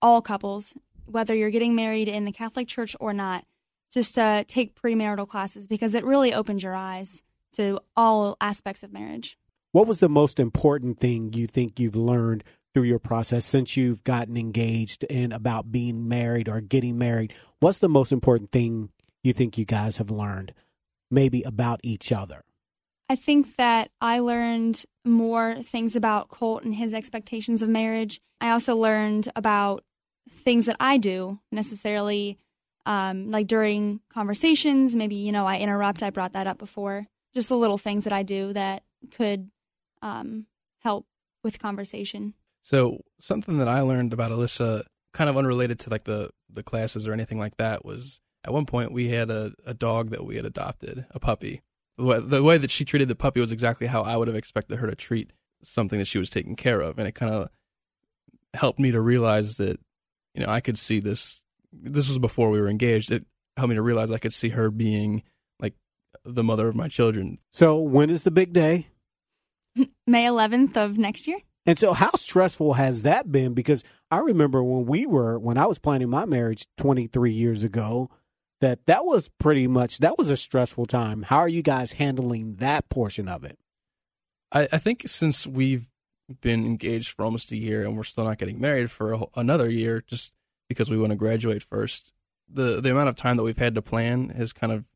all 0.00 0.22
couples, 0.22 0.74
whether 1.06 1.34
you're 1.34 1.50
getting 1.50 1.74
married 1.74 2.08
in 2.08 2.24
the 2.24 2.32
Catholic 2.32 2.68
Church 2.68 2.96
or 3.00 3.12
not, 3.12 3.44
just 3.92 4.18
uh, 4.18 4.44
take 4.46 4.80
premarital 4.80 5.28
classes 5.28 5.66
because 5.66 5.94
it 5.94 6.04
really 6.04 6.32
opens 6.32 6.62
your 6.62 6.74
eyes 6.74 7.22
to 7.52 7.80
all 7.96 8.36
aspects 8.40 8.82
of 8.82 8.92
marriage. 8.92 9.36
What 9.72 9.86
was 9.86 10.00
the 10.00 10.08
most 10.10 10.38
important 10.38 10.98
thing 10.98 11.32
you 11.32 11.46
think 11.46 11.80
you've 11.80 11.96
learned 11.96 12.44
through 12.74 12.82
your 12.82 12.98
process 12.98 13.46
since 13.46 13.74
you've 13.74 14.04
gotten 14.04 14.36
engaged 14.36 15.06
and 15.08 15.32
about 15.32 15.72
being 15.72 16.06
married 16.06 16.46
or 16.46 16.60
getting 16.60 16.98
married? 16.98 17.32
What's 17.58 17.78
the 17.78 17.88
most 17.88 18.12
important 18.12 18.52
thing 18.52 18.90
you 19.22 19.32
think 19.32 19.56
you 19.56 19.64
guys 19.64 19.96
have 19.96 20.10
learned, 20.10 20.52
maybe 21.10 21.42
about 21.42 21.80
each 21.82 22.12
other? 22.12 22.44
I 23.08 23.16
think 23.16 23.56
that 23.56 23.90
I 23.98 24.18
learned 24.18 24.84
more 25.06 25.62
things 25.62 25.96
about 25.96 26.28
Colt 26.28 26.64
and 26.64 26.74
his 26.74 26.92
expectations 26.92 27.62
of 27.62 27.70
marriage. 27.70 28.20
I 28.42 28.50
also 28.50 28.76
learned 28.76 29.32
about 29.34 29.84
things 30.44 30.66
that 30.66 30.76
I 30.80 30.98
do 30.98 31.38
necessarily, 31.50 32.36
um, 32.84 33.30
like 33.30 33.46
during 33.46 34.00
conversations. 34.10 34.94
Maybe, 34.94 35.14
you 35.14 35.32
know, 35.32 35.46
I 35.46 35.58
interrupt. 35.58 36.02
I 36.02 36.10
brought 36.10 36.34
that 36.34 36.46
up 36.46 36.58
before. 36.58 37.06
Just 37.32 37.48
the 37.48 37.56
little 37.56 37.78
things 37.78 38.04
that 38.04 38.12
I 38.12 38.22
do 38.22 38.52
that 38.52 38.82
could 39.12 39.50
um, 40.02 40.46
help 40.80 41.06
with 41.42 41.58
conversation. 41.58 42.34
So 42.62 43.02
something 43.20 43.58
that 43.58 43.68
I 43.68 43.80
learned 43.80 44.12
about 44.12 44.30
Alyssa, 44.30 44.84
kind 45.14 45.30
of 45.30 45.36
unrelated 45.36 45.78
to 45.80 45.90
like 45.90 46.04
the 46.04 46.30
the 46.50 46.62
classes 46.62 47.08
or 47.08 47.12
anything 47.12 47.38
like 47.38 47.56
that, 47.56 47.84
was 47.84 48.20
at 48.44 48.52
one 48.52 48.66
point 48.66 48.92
we 48.92 49.08
had 49.08 49.30
a, 49.30 49.52
a 49.64 49.74
dog 49.74 50.10
that 50.10 50.24
we 50.24 50.36
had 50.36 50.44
adopted, 50.44 51.06
a 51.10 51.20
puppy. 51.20 51.62
The 51.98 52.04
way, 52.04 52.20
the 52.20 52.42
way 52.42 52.58
that 52.58 52.70
she 52.70 52.84
treated 52.84 53.08
the 53.08 53.14
puppy 53.14 53.40
was 53.40 53.52
exactly 53.52 53.86
how 53.86 54.02
I 54.02 54.16
would 54.16 54.28
have 54.28 54.36
expected 54.36 54.78
her 54.78 54.86
to 54.88 54.94
treat 54.94 55.32
something 55.62 55.98
that 55.98 56.06
she 56.06 56.18
was 56.18 56.30
taking 56.30 56.56
care 56.56 56.80
of, 56.80 56.98
and 56.98 57.06
it 57.06 57.14
kind 57.14 57.32
of 57.32 57.48
helped 58.54 58.78
me 58.78 58.90
to 58.92 59.00
realize 59.00 59.56
that 59.56 59.78
you 60.34 60.44
know 60.44 60.50
I 60.50 60.60
could 60.60 60.78
see 60.78 61.00
this. 61.00 61.42
This 61.72 62.08
was 62.08 62.18
before 62.18 62.50
we 62.50 62.60
were 62.60 62.68
engaged. 62.68 63.10
It 63.10 63.24
helped 63.56 63.70
me 63.70 63.76
to 63.76 63.82
realize 63.82 64.10
I 64.10 64.18
could 64.18 64.34
see 64.34 64.50
her 64.50 64.70
being 64.70 65.22
like 65.60 65.74
the 66.24 66.44
mother 66.44 66.68
of 66.68 66.74
my 66.74 66.88
children. 66.88 67.38
So, 67.50 67.76
when 67.78 68.10
is 68.10 68.22
the 68.22 68.30
big 68.30 68.52
day? 68.52 68.88
May 70.06 70.24
11th 70.24 70.76
of 70.76 70.98
next 70.98 71.26
year. 71.26 71.38
And 71.64 71.78
so, 71.78 71.92
how 71.92 72.10
stressful 72.16 72.74
has 72.74 73.02
that 73.02 73.30
been? 73.30 73.54
Because 73.54 73.84
I 74.10 74.18
remember 74.18 74.62
when 74.62 74.86
we 74.86 75.06
were, 75.06 75.38
when 75.38 75.56
I 75.56 75.66
was 75.66 75.78
planning 75.78 76.10
my 76.10 76.24
marriage 76.24 76.66
23 76.76 77.32
years 77.32 77.62
ago, 77.62 78.10
that 78.60 78.86
that 78.86 79.04
was 79.04 79.28
pretty 79.38 79.66
much, 79.66 79.98
that 79.98 80.18
was 80.18 80.30
a 80.30 80.36
stressful 80.36 80.86
time. 80.86 81.22
How 81.22 81.38
are 81.38 81.48
you 81.48 81.62
guys 81.62 81.92
handling 81.92 82.56
that 82.56 82.88
portion 82.88 83.28
of 83.28 83.44
it? 83.44 83.58
I, 84.50 84.68
I 84.72 84.78
think 84.78 85.04
since 85.06 85.46
we've 85.46 85.88
been 86.40 86.64
engaged 86.64 87.10
for 87.10 87.24
almost 87.24 87.52
a 87.52 87.56
year 87.56 87.82
and 87.82 87.96
we're 87.96 88.02
still 88.04 88.24
not 88.24 88.38
getting 88.38 88.60
married 88.60 88.90
for 88.90 89.12
a, 89.12 89.24
another 89.36 89.68
year, 89.70 90.02
just 90.06 90.32
because 90.68 90.90
we 90.90 90.98
want 90.98 91.10
to 91.10 91.16
graduate 91.16 91.62
first, 91.62 92.12
the 92.48 92.80
the 92.80 92.90
amount 92.90 93.08
of 93.08 93.16
time 93.16 93.36
that 93.36 93.42
we've 93.42 93.56
had 93.58 93.74
to 93.74 93.82
plan 93.82 94.30
has 94.30 94.52
kind 94.52 94.72
of 94.72 94.86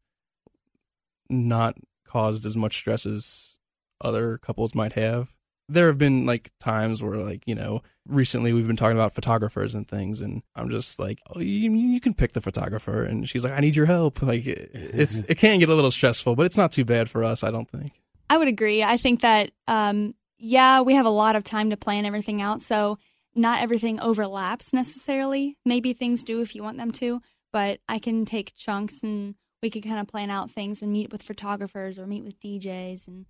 not 1.28 1.76
caused 2.04 2.45
as 2.45 2.56
much 2.56 2.76
stress 2.76 3.06
as 3.06 3.56
other 4.00 4.38
couples 4.38 4.75
might 4.75 4.95
have. 4.95 5.33
There 5.69 5.88
have 5.88 5.99
been 5.99 6.26
like 6.26 6.53
times 6.61 7.03
where 7.03 7.17
like, 7.17 7.43
you 7.47 7.55
know, 7.55 7.83
recently 8.07 8.53
we've 8.53 8.67
been 8.67 8.76
talking 8.76 8.97
about 8.97 9.15
photographers 9.15 9.75
and 9.75 9.87
things 9.87 10.21
and 10.21 10.43
I'm 10.55 10.71
just 10.71 11.00
like, 11.00 11.21
"Oh, 11.35 11.41
you, 11.41 11.73
you 11.73 12.00
can 12.00 12.15
pick 12.15 12.35
the 12.35 12.41
photographer." 12.41 13.03
And 13.03 13.29
she's 13.29 13.43
like, 13.43 13.53
"I 13.53 13.59
need 13.59 13.75
your 13.75 13.87
help." 13.87 14.23
Like 14.23 14.47
it, 14.47 14.71
it's 14.75 15.19
it 15.29 15.38
can 15.38 15.59
get 15.59 15.69
a 15.69 15.75
little 15.75 15.91
stressful, 15.91 16.37
but 16.37 16.47
it's 16.47 16.57
not 16.57 16.71
too 16.71 16.85
bad 16.85 17.11
for 17.11 17.25
us, 17.25 17.43
I 17.43 17.50
don't 17.50 17.69
think. 17.69 17.93
I 18.31 18.38
would 18.38 18.49
agree. 18.49 18.83
I 18.83 18.97
think 18.97 19.23
that, 19.23 19.50
um, 19.69 20.15
yeah, 20.38 20.81
we 20.83 20.95
have 20.95 21.07
a 21.07 21.11
lot 21.11 21.37
of 21.37 21.45
time 21.45 21.71
to 21.71 21.76
plan 21.76 22.05
everything 22.05 22.43
out. 22.43 22.61
So 22.61 22.99
not 23.35 23.61
everything 23.61 24.00
overlaps 24.00 24.73
necessarily. 24.73 25.57
Maybe 25.65 25.93
things 25.93 26.25
do 26.25 26.41
if 26.41 26.55
you 26.55 26.62
want 26.62 26.79
them 26.79 26.91
to, 26.93 27.21
but 27.53 27.81
I 27.88 27.99
can 27.99 28.25
take 28.25 28.57
chunks 28.57 29.03
and 29.03 29.35
we 29.62 29.71
can 29.71 29.83
kind 29.83 29.99
of 29.99 30.09
plan 30.09 30.31
out 30.31 30.50
things 30.50 30.83
and 30.83 30.93
meet 30.93 31.12
with 31.12 31.23
photographers 31.23 31.99
or 31.99 32.07
meet 32.07 32.25
with 32.25 32.41
DJs 32.41 33.09
and 33.09 33.26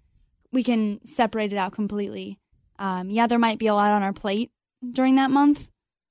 we 0.52 0.62
can 0.62 1.04
separate 1.04 1.52
it 1.52 1.56
out 1.56 1.72
completely. 1.72 2.38
Um, 2.78 3.10
yeah, 3.10 3.26
there 3.26 3.38
might 3.38 3.58
be 3.58 3.66
a 3.66 3.74
lot 3.74 3.92
on 3.92 4.02
our 4.02 4.12
plate 4.12 4.50
during 4.92 5.16
that 5.16 5.30
month, 5.30 5.68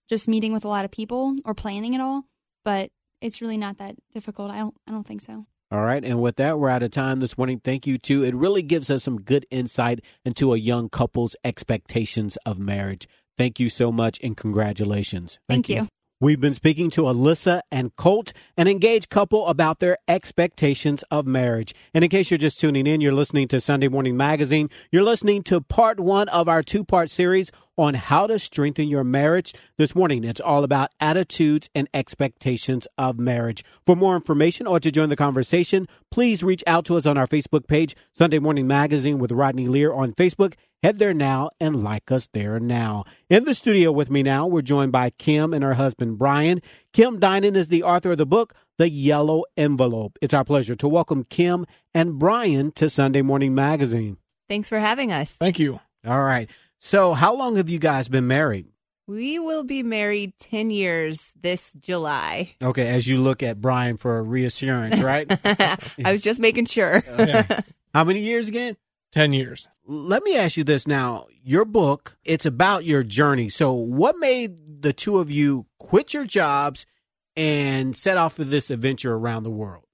just 0.10 0.28
meeting 0.28 0.54
with 0.54 0.66
a 0.66 0.68
lot 0.68 0.86
of 0.86 0.92
people 0.92 1.36
or 1.46 1.54
planning 1.54 1.94
it 1.94 2.02
all, 2.02 2.24
but 2.64 2.90
it's 3.22 3.42
really 3.42 3.58
not 3.58 3.78
that 3.78 3.96
difficult. 4.12 4.52
I 4.52 4.58
don't, 4.58 4.76
I 4.88 4.92
don't 4.92 5.06
think 5.06 5.22
so. 5.22 5.46
All 5.72 5.82
right. 5.82 6.04
And 6.04 6.22
with 6.22 6.36
that, 6.36 6.60
we're 6.60 6.70
out 6.70 6.84
of 6.84 6.92
time 6.92 7.20
this 7.20 7.38
morning. 7.38 7.60
Thank 7.64 7.88
you, 7.88 7.98
too. 7.98 8.24
It 8.24 8.36
really 8.36 8.62
gives 8.62 8.92
us 8.92 9.04
some 9.04 9.22
good 9.22 9.46
insight 9.50 10.02
into 10.24 10.54
a 10.54 10.58
young 10.58 10.90
couple's 10.90 11.36
expectations 11.44 12.38
of 12.46 12.60
marriage. 12.60 13.08
Thank 13.38 13.60
you 13.60 13.70
so 13.70 13.92
much 13.92 14.20
and 14.24 14.38
congratulations. 14.38 15.40
Thank, 15.50 15.68
you. 15.70 15.88
We've 16.26 16.42
been 16.42 16.56
speaking 16.56 16.90
to 16.90 17.04
Alyssa 17.04 17.62
and 17.72 17.96
Colt, 17.98 18.34
an 18.58 18.68
engaged 18.68 19.12
couple, 19.12 19.46
about 19.46 19.80
their 19.80 20.00
expectations 20.08 21.04
of 21.12 21.28
marriage. 21.28 21.76
And 21.94 22.04
in 22.04 22.10
case 22.10 22.32
you're 22.32 22.40
just 22.40 22.60
tuning 22.60 22.88
in, 22.88 23.00
you're 23.00 23.14
listening 23.14 23.48
to 23.50 23.62
Sunday 23.62 23.90
Morning 23.90 24.18
Magazine. 24.18 24.72
You're 24.90 25.04
listening 25.04 25.44
to 25.44 25.62
part 25.62 26.00
one 26.00 26.28
of 26.30 26.50
our 26.50 26.64
two 26.64 26.84
part 26.84 27.12
series 27.12 27.52
on 27.78 27.94
how 27.94 28.26
to 28.26 28.40
strengthen 28.40 28.88
your 28.88 29.04
marriage. 29.04 29.54
This 29.78 29.94
morning, 29.94 30.24
it's 30.24 30.42
all 30.42 30.64
about 30.64 30.90
attitudes 31.00 31.70
and 31.76 31.88
expectations 31.94 32.88
of 32.98 33.20
marriage. 33.20 33.64
For 33.86 33.96
more 33.96 34.16
information 34.16 34.66
or 34.66 34.80
to 34.80 34.90
join 34.90 35.10
the 35.10 35.16
conversation, 35.16 35.88
please 36.10 36.42
reach 36.42 36.64
out 36.66 36.86
to 36.86 36.98
us 36.98 37.06
on 37.06 37.20
our 37.20 37.28
Facebook 37.28 37.68
page, 37.68 37.96
Sunday 38.14 38.40
Morning 38.40 38.66
Magazine 38.66 39.20
with 39.20 39.32
Rodney 39.32 39.68
Lear 39.68 39.94
on 39.94 40.14
Facebook. 40.14 40.54
Head 40.86 41.00
there 41.00 41.16
now 41.16 41.50
and 41.60 41.84
like 41.84 42.12
us 42.12 42.30
there 42.32 42.60
now. 42.60 43.06
In 43.28 43.46
the 43.46 43.56
studio 43.56 43.92
with 43.92 44.12
me 44.12 44.22
now, 44.22 44.46
we're 44.46 44.62
joined 44.62 44.92
by 44.92 45.10
Kim 45.10 45.52
and 45.52 45.64
her 45.64 45.74
husband 45.74 46.20
Brian. 46.20 46.62
Kim 46.94 47.20
Dinan 47.20 47.56
is 47.56 47.70
the 47.70 47.82
author 47.82 48.12
of 48.12 48.20
the 48.20 48.26
book, 48.28 48.54
The 48.78 48.88
Yellow 48.88 49.46
Envelope. 49.58 50.20
It's 50.22 50.32
our 50.32 50.44
pleasure 50.44 50.76
to 50.76 50.88
welcome 50.88 51.24
Kim 51.24 51.66
and 51.96 52.20
Brian 52.20 52.72
to 52.74 52.88
Sunday 52.88 53.24
Morning 53.24 53.56
Magazine. 53.56 54.18
Thanks 54.48 54.70
for 54.70 54.78
having 54.78 55.12
us. 55.12 55.32
Thank 55.32 55.58
you. 55.58 55.80
All 56.06 56.24
right. 56.24 56.52
So, 56.78 57.16
how 57.16 57.34
long 57.34 57.56
have 57.56 57.68
you 57.68 57.80
guys 57.80 58.08
been 58.08 58.28
married? 58.28 58.68
We 59.08 59.40
will 59.40 59.64
be 59.64 59.82
married 59.82 60.34
10 60.38 60.70
years 60.70 61.32
this 61.42 61.72
July. 61.80 62.54
Okay, 62.62 62.88
as 62.90 63.08
you 63.08 63.18
look 63.22 63.42
at 63.42 63.60
Brian 63.60 63.98
for 63.98 64.20
a 64.20 64.22
reassurance, 64.22 65.02
right? 65.02 65.26
I 66.06 66.12
was 66.12 66.22
just 66.22 66.40
making 66.40 66.66
sure. 66.66 67.04
Yeah. 67.18 67.62
how 67.92 68.04
many 68.04 68.20
years 68.20 68.50
again? 68.50 68.78
10 69.16 69.32
years. 69.32 69.70
Let 69.88 70.24
me 70.24 70.36
ask 70.36 70.58
you 70.58 70.66
this 70.66 70.86
now. 70.86 71.28
Your 71.42 71.64
book, 71.64 72.18
it's 72.26 72.46
about 72.46 72.84
your 72.84 73.02
journey. 73.02 73.48
So, 73.48 73.72
what 73.72 74.18
made 74.18 74.82
the 74.82 74.92
two 74.92 75.20
of 75.20 75.32
you 75.32 75.68
quit 75.80 76.14
your 76.14 76.26
jobs 76.26 76.86
and 77.38 77.96
set 77.96 78.18
off 78.18 78.34
for 78.34 78.44
this 78.44 78.70
adventure 78.70 79.14
around 79.14 79.44
the 79.44 79.50
world? 79.50 79.86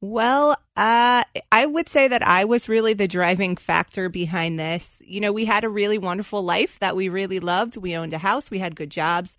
Well, 0.00 0.56
uh, 0.76 1.22
I 1.52 1.66
would 1.66 1.88
say 1.88 2.08
that 2.08 2.26
I 2.26 2.46
was 2.46 2.68
really 2.68 2.94
the 2.94 3.06
driving 3.06 3.56
factor 3.56 4.08
behind 4.08 4.58
this. 4.58 4.96
You 5.00 5.20
know, 5.20 5.32
we 5.32 5.44
had 5.44 5.62
a 5.62 5.68
really 5.68 5.96
wonderful 5.96 6.42
life 6.42 6.76
that 6.80 6.96
we 6.96 7.08
really 7.08 7.38
loved. 7.38 7.76
We 7.76 7.96
owned 7.96 8.12
a 8.12 8.18
house, 8.18 8.50
we 8.50 8.58
had 8.58 8.74
good 8.74 8.90
jobs, 8.90 9.36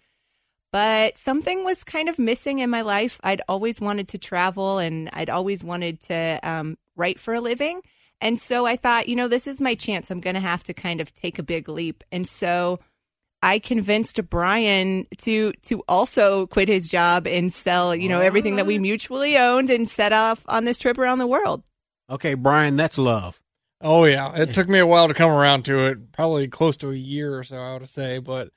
but 0.72 1.18
something 1.18 1.66
was 1.66 1.84
kind 1.84 2.08
of 2.08 2.18
missing 2.18 2.60
in 2.60 2.70
my 2.70 2.84
life. 2.84 3.20
I'd 3.22 3.42
always 3.50 3.82
wanted 3.82 4.08
to 4.10 4.18
travel 4.18 4.78
and 4.78 5.10
I'd 5.12 5.30
always 5.30 5.62
wanted 5.62 6.00
to 6.04 6.40
um, 6.42 6.78
write 6.96 7.20
for 7.20 7.34
a 7.34 7.42
living. 7.42 7.82
And 8.22 8.40
so 8.40 8.66
I 8.66 8.76
thought, 8.76 9.08
you 9.08 9.16
know, 9.16 9.28
this 9.28 9.48
is 9.48 9.60
my 9.62 9.76
chance. 9.76 10.10
I'm 10.10 10.22
going 10.22 10.36
to 10.36 10.40
have 10.40 10.64
to 10.64 10.74
kind 10.74 11.02
of 11.02 11.14
take 11.14 11.38
a 11.38 11.44
big 11.44 11.68
leap. 11.68 12.04
And 12.12 12.28
so 12.28 12.80
I 13.42 13.60
convinced 13.60 14.20
Brian 14.30 15.06
to 15.20 15.52
to 15.64 15.84
also 15.88 16.48
quit 16.48 16.68
his 16.68 16.88
job 16.88 17.28
and 17.28 17.54
sell, 17.54 17.96
you 17.96 18.10
know, 18.10 18.22
everything 18.22 18.56
that 18.56 18.66
we 18.66 18.80
mutually 18.80 19.38
owned 19.38 19.70
and 19.70 19.90
set 19.90 20.14
off 20.14 20.44
on 20.48 20.66
this 20.66 20.80
trip 20.80 20.98
around 20.98 21.20
the 21.20 21.28
world. 21.28 21.64
Okay, 22.10 22.34
Brian, 22.34 22.76
that's 22.76 22.98
love. 22.98 23.40
Oh, 23.82 24.06
yeah. 24.06 24.34
It 24.36 24.54
took 24.54 24.70
me 24.70 24.80
a 24.80 24.86
while 24.88 25.08
to 25.08 25.14
come 25.14 25.30
around 25.30 25.66
to 25.66 25.88
it, 25.88 26.12
probably 26.12 26.48
close 26.48 26.78
to 26.78 26.92
a 26.92 26.96
year 26.96 27.38
or 27.38 27.44
so, 27.44 27.58
I 27.58 27.74
would 27.74 27.88
say. 27.90 28.20
But 28.20 28.50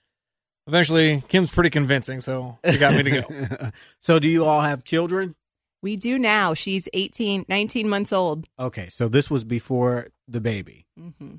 eventually, 0.67 1.23
Kim's 1.29 1.51
pretty 1.51 1.71
convincing, 1.71 2.21
so 2.21 2.59
she 2.65 2.79
got 2.79 2.95
me 2.95 3.03
to 3.03 3.23
go. 3.23 3.71
so, 4.01 4.19
do 4.19 4.29
you 4.29 4.47
all 4.47 4.61
have 4.61 4.85
children? 4.85 5.35
We 5.83 5.97
do 5.97 6.19
now. 6.19 6.55
She's 6.55 6.89
18, 6.93 7.47
19 7.49 7.89
months 7.89 8.13
old. 8.13 8.47
Okay, 8.59 8.89
so 8.89 9.09
this 9.09 9.31
was 9.31 9.45
before 9.45 10.09
the 10.27 10.41
baby. 10.41 10.87
hmm 10.99 11.37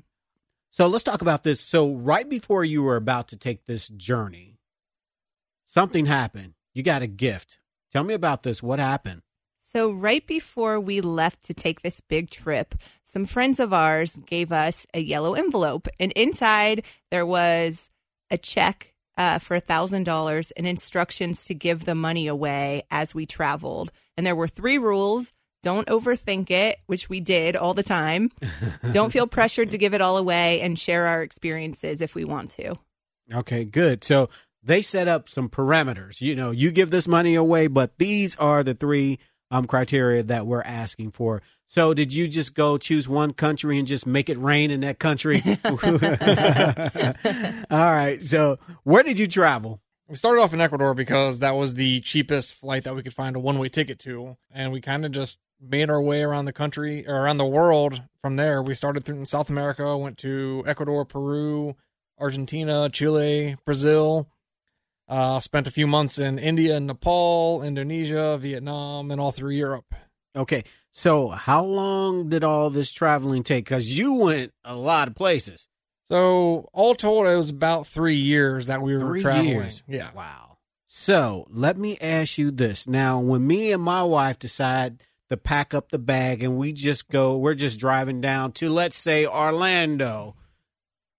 So 0.70 0.86
let's 0.86 1.04
talk 1.04 1.22
about 1.22 1.44
this. 1.44 1.60
So 1.60 1.92
right 1.92 2.28
before 2.28 2.64
you 2.64 2.82
were 2.82 2.96
about 2.96 3.28
to 3.28 3.36
take 3.36 3.66
this 3.66 3.88
journey, 3.88 4.58
something 5.66 6.06
happened. 6.06 6.54
You 6.74 6.82
got 6.82 7.02
a 7.02 7.06
gift. 7.06 7.58
Tell 7.92 8.04
me 8.04 8.14
about 8.14 8.42
this. 8.42 8.62
What 8.62 8.78
happened? 8.78 9.22
So, 9.72 9.92
right 9.92 10.26
before 10.26 10.80
we 10.80 11.00
left 11.00 11.44
to 11.44 11.54
take 11.54 11.82
this 11.82 12.00
big 12.00 12.28
trip, 12.28 12.74
some 13.04 13.24
friends 13.24 13.60
of 13.60 13.72
ours 13.72 14.18
gave 14.26 14.50
us 14.50 14.84
a 14.94 15.00
yellow 15.00 15.34
envelope, 15.34 15.86
and 16.00 16.10
inside 16.12 16.82
there 17.12 17.24
was 17.24 17.88
a 18.32 18.38
check 18.38 18.89
uh, 19.20 19.38
for 19.38 19.54
a 19.54 19.60
thousand 19.60 20.04
dollars 20.04 20.50
and 20.52 20.66
instructions 20.66 21.44
to 21.44 21.54
give 21.54 21.84
the 21.84 21.94
money 21.94 22.26
away 22.26 22.84
as 22.90 23.14
we 23.14 23.26
traveled. 23.26 23.92
And 24.16 24.26
there 24.26 24.34
were 24.34 24.48
three 24.48 24.78
rules: 24.78 25.34
don't 25.62 25.86
overthink 25.88 26.50
it, 26.50 26.78
which 26.86 27.10
we 27.10 27.20
did 27.20 27.54
all 27.54 27.74
the 27.74 27.82
time. 27.82 28.30
don't 28.92 29.12
feel 29.12 29.26
pressured 29.26 29.72
to 29.72 29.78
give 29.78 29.92
it 29.92 30.00
all 30.00 30.16
away, 30.16 30.62
and 30.62 30.78
share 30.78 31.06
our 31.06 31.22
experiences 31.22 32.00
if 32.00 32.14
we 32.14 32.24
want 32.24 32.52
to. 32.52 32.76
Okay, 33.30 33.66
good. 33.66 34.02
So 34.04 34.30
they 34.62 34.80
set 34.80 35.06
up 35.06 35.28
some 35.28 35.50
parameters. 35.50 36.22
You 36.22 36.34
know, 36.34 36.50
you 36.50 36.70
give 36.70 36.90
this 36.90 37.06
money 37.06 37.34
away, 37.34 37.66
but 37.66 37.98
these 37.98 38.36
are 38.36 38.62
the 38.62 38.74
three 38.74 39.18
um 39.50 39.66
criteria 39.66 40.22
that 40.22 40.46
we're 40.46 40.62
asking 40.62 41.10
for. 41.10 41.42
So 41.70 41.94
did 41.94 42.12
you 42.12 42.26
just 42.26 42.54
go 42.54 42.78
choose 42.78 43.08
one 43.08 43.32
country 43.32 43.78
and 43.78 43.86
just 43.86 44.04
make 44.04 44.28
it 44.28 44.36
rain 44.38 44.72
in 44.72 44.80
that 44.80 44.98
country? 44.98 45.40
All 47.70 47.92
right. 47.92 48.18
So 48.24 48.58
where 48.82 49.04
did 49.04 49.20
you 49.20 49.28
travel? 49.28 49.80
we 50.08 50.16
started 50.16 50.40
off 50.40 50.52
in 50.52 50.60
Ecuador 50.60 50.94
because 50.94 51.38
that 51.38 51.54
was 51.54 51.74
the 51.74 52.00
cheapest 52.00 52.54
flight 52.54 52.82
that 52.82 52.96
we 52.96 53.04
could 53.04 53.14
find 53.14 53.36
a 53.36 53.38
one 53.38 53.60
way 53.60 53.68
ticket 53.68 54.00
to. 54.00 54.36
And 54.50 54.72
we 54.72 54.80
kind 54.80 55.06
of 55.06 55.12
just 55.12 55.38
made 55.60 55.90
our 55.90 56.02
way 56.02 56.22
around 56.22 56.46
the 56.46 56.52
country 56.52 57.06
or 57.06 57.14
around 57.14 57.36
the 57.36 57.46
world 57.46 58.02
from 58.20 58.34
there. 58.34 58.60
We 58.60 58.74
started 58.74 59.04
through 59.04 59.18
in 59.18 59.26
South 59.26 59.48
America, 59.48 59.96
went 59.96 60.18
to 60.18 60.64
Ecuador, 60.66 61.04
Peru, 61.04 61.76
Argentina, 62.18 62.90
Chile, 62.90 63.56
Brazil. 63.64 64.26
Uh, 65.08 65.38
spent 65.38 65.68
a 65.68 65.70
few 65.70 65.86
months 65.86 66.18
in 66.18 66.40
India, 66.40 66.76
and 66.76 66.88
Nepal, 66.88 67.62
Indonesia, 67.62 68.36
Vietnam, 68.38 69.12
and 69.12 69.20
all 69.20 69.30
through 69.30 69.50
Europe. 69.50 69.94
Okay. 70.34 70.64
So 70.90 71.28
how 71.28 71.64
long 71.64 72.28
did 72.28 72.42
all 72.44 72.70
this 72.70 72.90
traveling 72.90 73.42
take? 73.42 73.64
Because 73.64 73.96
you 73.96 74.14
went 74.14 74.52
a 74.64 74.74
lot 74.74 75.08
of 75.08 75.14
places. 75.14 75.66
So 76.04 76.68
all 76.72 76.94
told, 76.96 77.26
it 77.26 77.36
was 77.36 77.50
about 77.50 77.86
three 77.86 78.16
years 78.16 78.66
that 78.66 78.82
we 78.82 78.96
were 78.96 79.10
Three 79.12 79.22
traveling. 79.22 79.46
years. 79.48 79.82
Yeah. 79.86 80.10
Wow. 80.12 80.58
So 80.88 81.46
let 81.50 81.78
me 81.78 81.96
ask 82.00 82.36
you 82.38 82.50
this. 82.50 82.88
Now, 82.88 83.20
when 83.20 83.46
me 83.46 83.70
and 83.70 83.80
my 83.82 84.02
wife 84.02 84.38
decide 84.40 85.00
to 85.28 85.36
pack 85.36 85.72
up 85.72 85.90
the 85.92 85.98
bag 86.00 86.42
and 86.42 86.56
we 86.56 86.72
just 86.72 87.08
go, 87.08 87.36
we're 87.36 87.54
just 87.54 87.78
driving 87.78 88.20
down 88.20 88.50
to, 88.52 88.68
let's 88.70 88.98
say, 88.98 89.24
Orlando, 89.24 90.34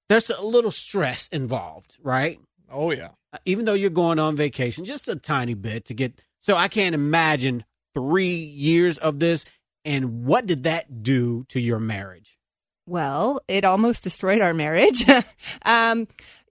there's 0.09 0.29
a 0.29 0.41
little 0.41 0.71
stress 0.71 1.29
involved, 1.29 1.97
right? 2.03 2.41
Oh 2.69 2.91
yeah. 2.91 3.09
Uh, 3.31 3.37
Even 3.45 3.63
though 3.63 3.73
you're 3.73 3.89
going 3.89 4.19
on 4.19 4.35
vacation, 4.35 4.83
just 4.83 5.07
a 5.07 5.15
tiny 5.15 5.53
bit 5.53 5.85
to 5.85 5.93
get. 5.93 6.19
So 6.41 6.57
I 6.57 6.67
can't 6.67 6.93
imagine 6.95 7.63
three 7.93 8.35
years 8.35 8.97
of 8.97 9.19
this. 9.19 9.45
And 9.83 10.25
what 10.25 10.45
did 10.45 10.63
that 10.63 11.03
do 11.03 11.45
to 11.49 11.59
your 11.59 11.79
marriage? 11.79 12.37
Well, 12.85 13.41
it 13.47 13.65
almost 13.65 14.03
destroyed 14.03 14.41
our 14.41 14.53
marriage. 14.53 15.05
um, 15.65 16.07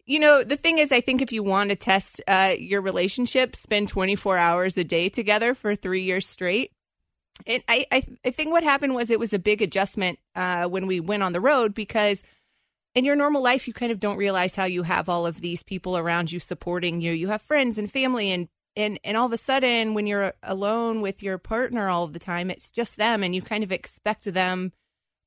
you 0.06 0.18
know, 0.18 0.42
the 0.42 0.56
thing 0.56 0.78
is, 0.78 0.90
I 0.90 1.00
think 1.00 1.22
if 1.22 1.32
you 1.32 1.42
want 1.42 1.70
to 1.70 1.76
test 1.76 2.20
uh, 2.26 2.54
your 2.58 2.80
relationship, 2.80 3.54
spend 3.54 3.88
24 3.88 4.38
hours 4.38 4.76
a 4.76 4.84
day 4.84 5.08
together 5.08 5.54
for 5.54 5.76
three 5.76 6.02
years 6.02 6.26
straight. 6.26 6.72
And 7.46 7.62
I, 7.68 7.86
I, 7.92 8.02
I 8.24 8.30
think 8.30 8.50
what 8.50 8.62
happened 8.64 8.94
was 8.94 9.10
it 9.10 9.20
was 9.20 9.32
a 9.32 9.38
big 9.38 9.62
adjustment 9.62 10.18
uh, 10.34 10.64
when 10.64 10.86
we 10.86 11.00
went 11.00 11.22
on 11.22 11.32
the 11.32 11.40
road 11.40 11.74
because 11.74 12.22
in 12.94 13.04
your 13.04 13.16
normal 13.16 13.42
life, 13.42 13.68
you 13.68 13.72
kind 13.72 13.92
of 13.92 14.00
don't 14.00 14.16
realize 14.16 14.54
how 14.54 14.64
you 14.64 14.82
have 14.82 15.08
all 15.08 15.26
of 15.26 15.40
these 15.40 15.62
people 15.62 15.96
around 15.96 16.32
you 16.32 16.40
supporting 16.40 17.00
you. 17.00 17.12
You 17.12 17.28
have 17.28 17.40
friends 17.40 17.78
and 17.78 17.90
family 17.90 18.30
and 18.32 18.48
and 18.80 18.98
and 19.04 19.16
all 19.16 19.26
of 19.26 19.32
a 19.32 19.38
sudden 19.38 19.94
when 19.94 20.06
you're 20.06 20.32
alone 20.42 21.00
with 21.00 21.22
your 21.22 21.38
partner 21.38 21.88
all 21.88 22.04
of 22.04 22.12
the 22.12 22.18
time 22.18 22.50
it's 22.50 22.70
just 22.70 22.96
them 22.96 23.22
and 23.22 23.34
you 23.34 23.42
kind 23.42 23.64
of 23.64 23.72
expect 23.72 24.24
them 24.24 24.72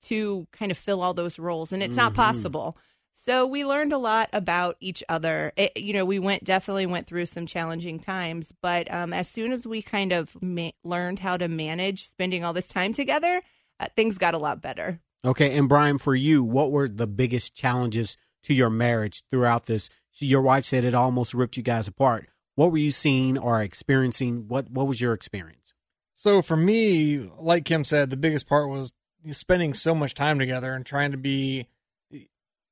to 0.02 0.48
kind 0.52 0.72
of 0.72 0.78
fill 0.78 1.02
all 1.02 1.14
those 1.14 1.40
roles 1.40 1.72
and 1.72 1.82
it's 1.82 1.96
not 1.96 2.14
possible 2.14 2.78
so 3.16 3.46
we 3.46 3.64
learned 3.64 3.94
a 3.94 3.98
lot 3.98 4.28
about 4.34 4.76
each 4.80 5.04
other 5.08 5.54
it, 5.56 5.78
you 5.78 5.94
know 5.94 6.04
we 6.04 6.20
went 6.20 6.44
definitely 6.44 6.86
went 6.86 7.08
through 7.08 7.26
some 7.26 7.46
challenging 7.46 8.00
times 8.00 8.52
but 8.62 8.92
um, 8.94 9.14
as 9.14 9.30
soon 9.30 9.54
as 9.54 9.66
we 9.66 9.82
kind 9.82 10.12
of 10.12 10.36
ma- 10.42 10.72
learned 10.84 11.20
how 11.20 11.38
to 11.38 11.48
manage 11.48 12.06
spending 12.06 12.44
all 12.44 12.54
this 12.54 12.68
time 12.68 12.92
together 12.92 13.42
uh, 13.80 13.88
things 13.96 14.18
got 14.18 14.34
a 14.34 14.38
lot 14.40 14.62
better 14.62 15.00
Okay, 15.26 15.58
and 15.58 15.70
Brian, 15.70 16.00
for 16.00 16.16
you, 16.16 16.44
what 16.44 16.72
were 16.72 16.90
the 16.90 17.08
biggest 17.08 17.56
challenges 17.56 18.18
to 18.44 18.54
your 18.54 18.70
marriage 18.70 19.24
throughout 19.32 19.68
this? 19.68 19.90
Your 20.20 20.42
wife 20.42 20.66
said 20.66 20.84
it 20.84 20.94
almost 20.94 21.34
ripped 21.34 21.56
you 21.56 21.64
guys 21.64 21.88
apart. 21.88 22.28
What 22.56 22.72
were 22.72 22.78
you 22.78 22.92
seeing 22.92 23.38
or 23.38 23.62
experiencing? 23.62 24.48
What 24.48 24.70
What 24.70 24.88
was 24.88 25.02
your 25.02 25.14
experience? 25.14 25.74
So 26.14 26.42
for 26.42 26.56
me, 26.56 27.30
like 27.40 27.66
Kim 27.66 27.84
said, 27.84 28.10
the 28.10 28.18
biggest 28.18 28.48
part 28.48 28.70
was 28.70 28.94
spending 29.32 29.74
so 29.74 29.96
much 29.96 30.14
time 30.14 30.40
together 30.40 30.74
and 30.74 30.86
trying 30.86 31.12
to 31.12 31.18
be 31.18 31.68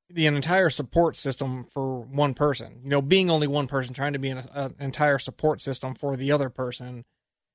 the- 0.08 0.26
entire 0.26 0.70
support 0.70 1.16
system 1.16 1.64
for 1.64 2.00
one 2.00 2.34
person. 2.34 2.80
You 2.84 2.90
know, 2.90 3.02
being 3.02 3.30
only 3.30 3.46
one 3.46 3.66
person, 3.66 3.94
trying 3.94 4.12
to 4.12 4.18
be 4.18 4.28
an, 4.30 4.44
an 4.52 4.74
entire 4.78 5.18
support 5.18 5.60
system 5.60 5.94
for 5.94 6.16
the 6.16 6.30
other 6.30 6.50
person 6.50 7.04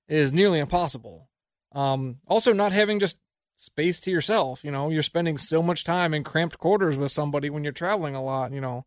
is 0.07 0.33
nearly 0.33 0.59
impossible. 0.59 1.29
Um, 1.73 2.17
also, 2.27 2.53
not 2.53 2.71
having 2.71 2.99
just 2.99 3.17
space 3.55 3.99
to 4.01 4.11
yourself. 4.11 4.63
You 4.63 4.71
know, 4.71 4.89
you're 4.89 5.03
spending 5.03 5.37
so 5.37 5.61
much 5.61 5.83
time 5.83 6.13
in 6.13 6.23
cramped 6.23 6.57
quarters 6.57 6.97
with 6.97 7.11
somebody 7.11 7.49
when 7.49 7.63
you're 7.63 7.73
traveling 7.73 8.15
a 8.15 8.23
lot. 8.23 8.51
You 8.51 8.61
know, 8.61 8.85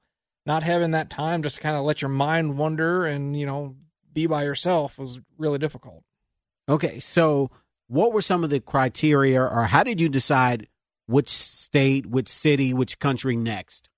not 0.51 0.65
having 0.65 0.91
that 0.91 1.09
time 1.09 1.45
just 1.45 1.55
to 1.55 1.63
kind 1.63 1.77
of 1.77 1.85
let 1.85 2.03
your 2.03 2.09
mind 2.09 2.59
wander 2.59 3.07
and 3.07 3.39
you 3.39 3.47
know 3.47 3.77
be 4.13 4.27
by 4.27 4.43
yourself 4.43 4.99
was 4.99 5.21
really 5.39 5.59
difficult. 5.59 6.03
Okay, 6.69 6.99
so 6.99 7.53
what 7.87 8.13
were 8.13 8.21
some 8.21 8.43
of 8.43 8.51
the 8.51 8.59
criteria, 8.59 9.41
or 9.41 9.65
how 9.65 9.85
did 9.85 10.01
you 10.01 10.09
decide 10.09 10.67
which 11.07 11.29
state, 11.29 12.05
which 12.07 12.29
city, 12.29 12.75
which 12.75 12.99
country 12.99 13.37
next? 13.37 13.89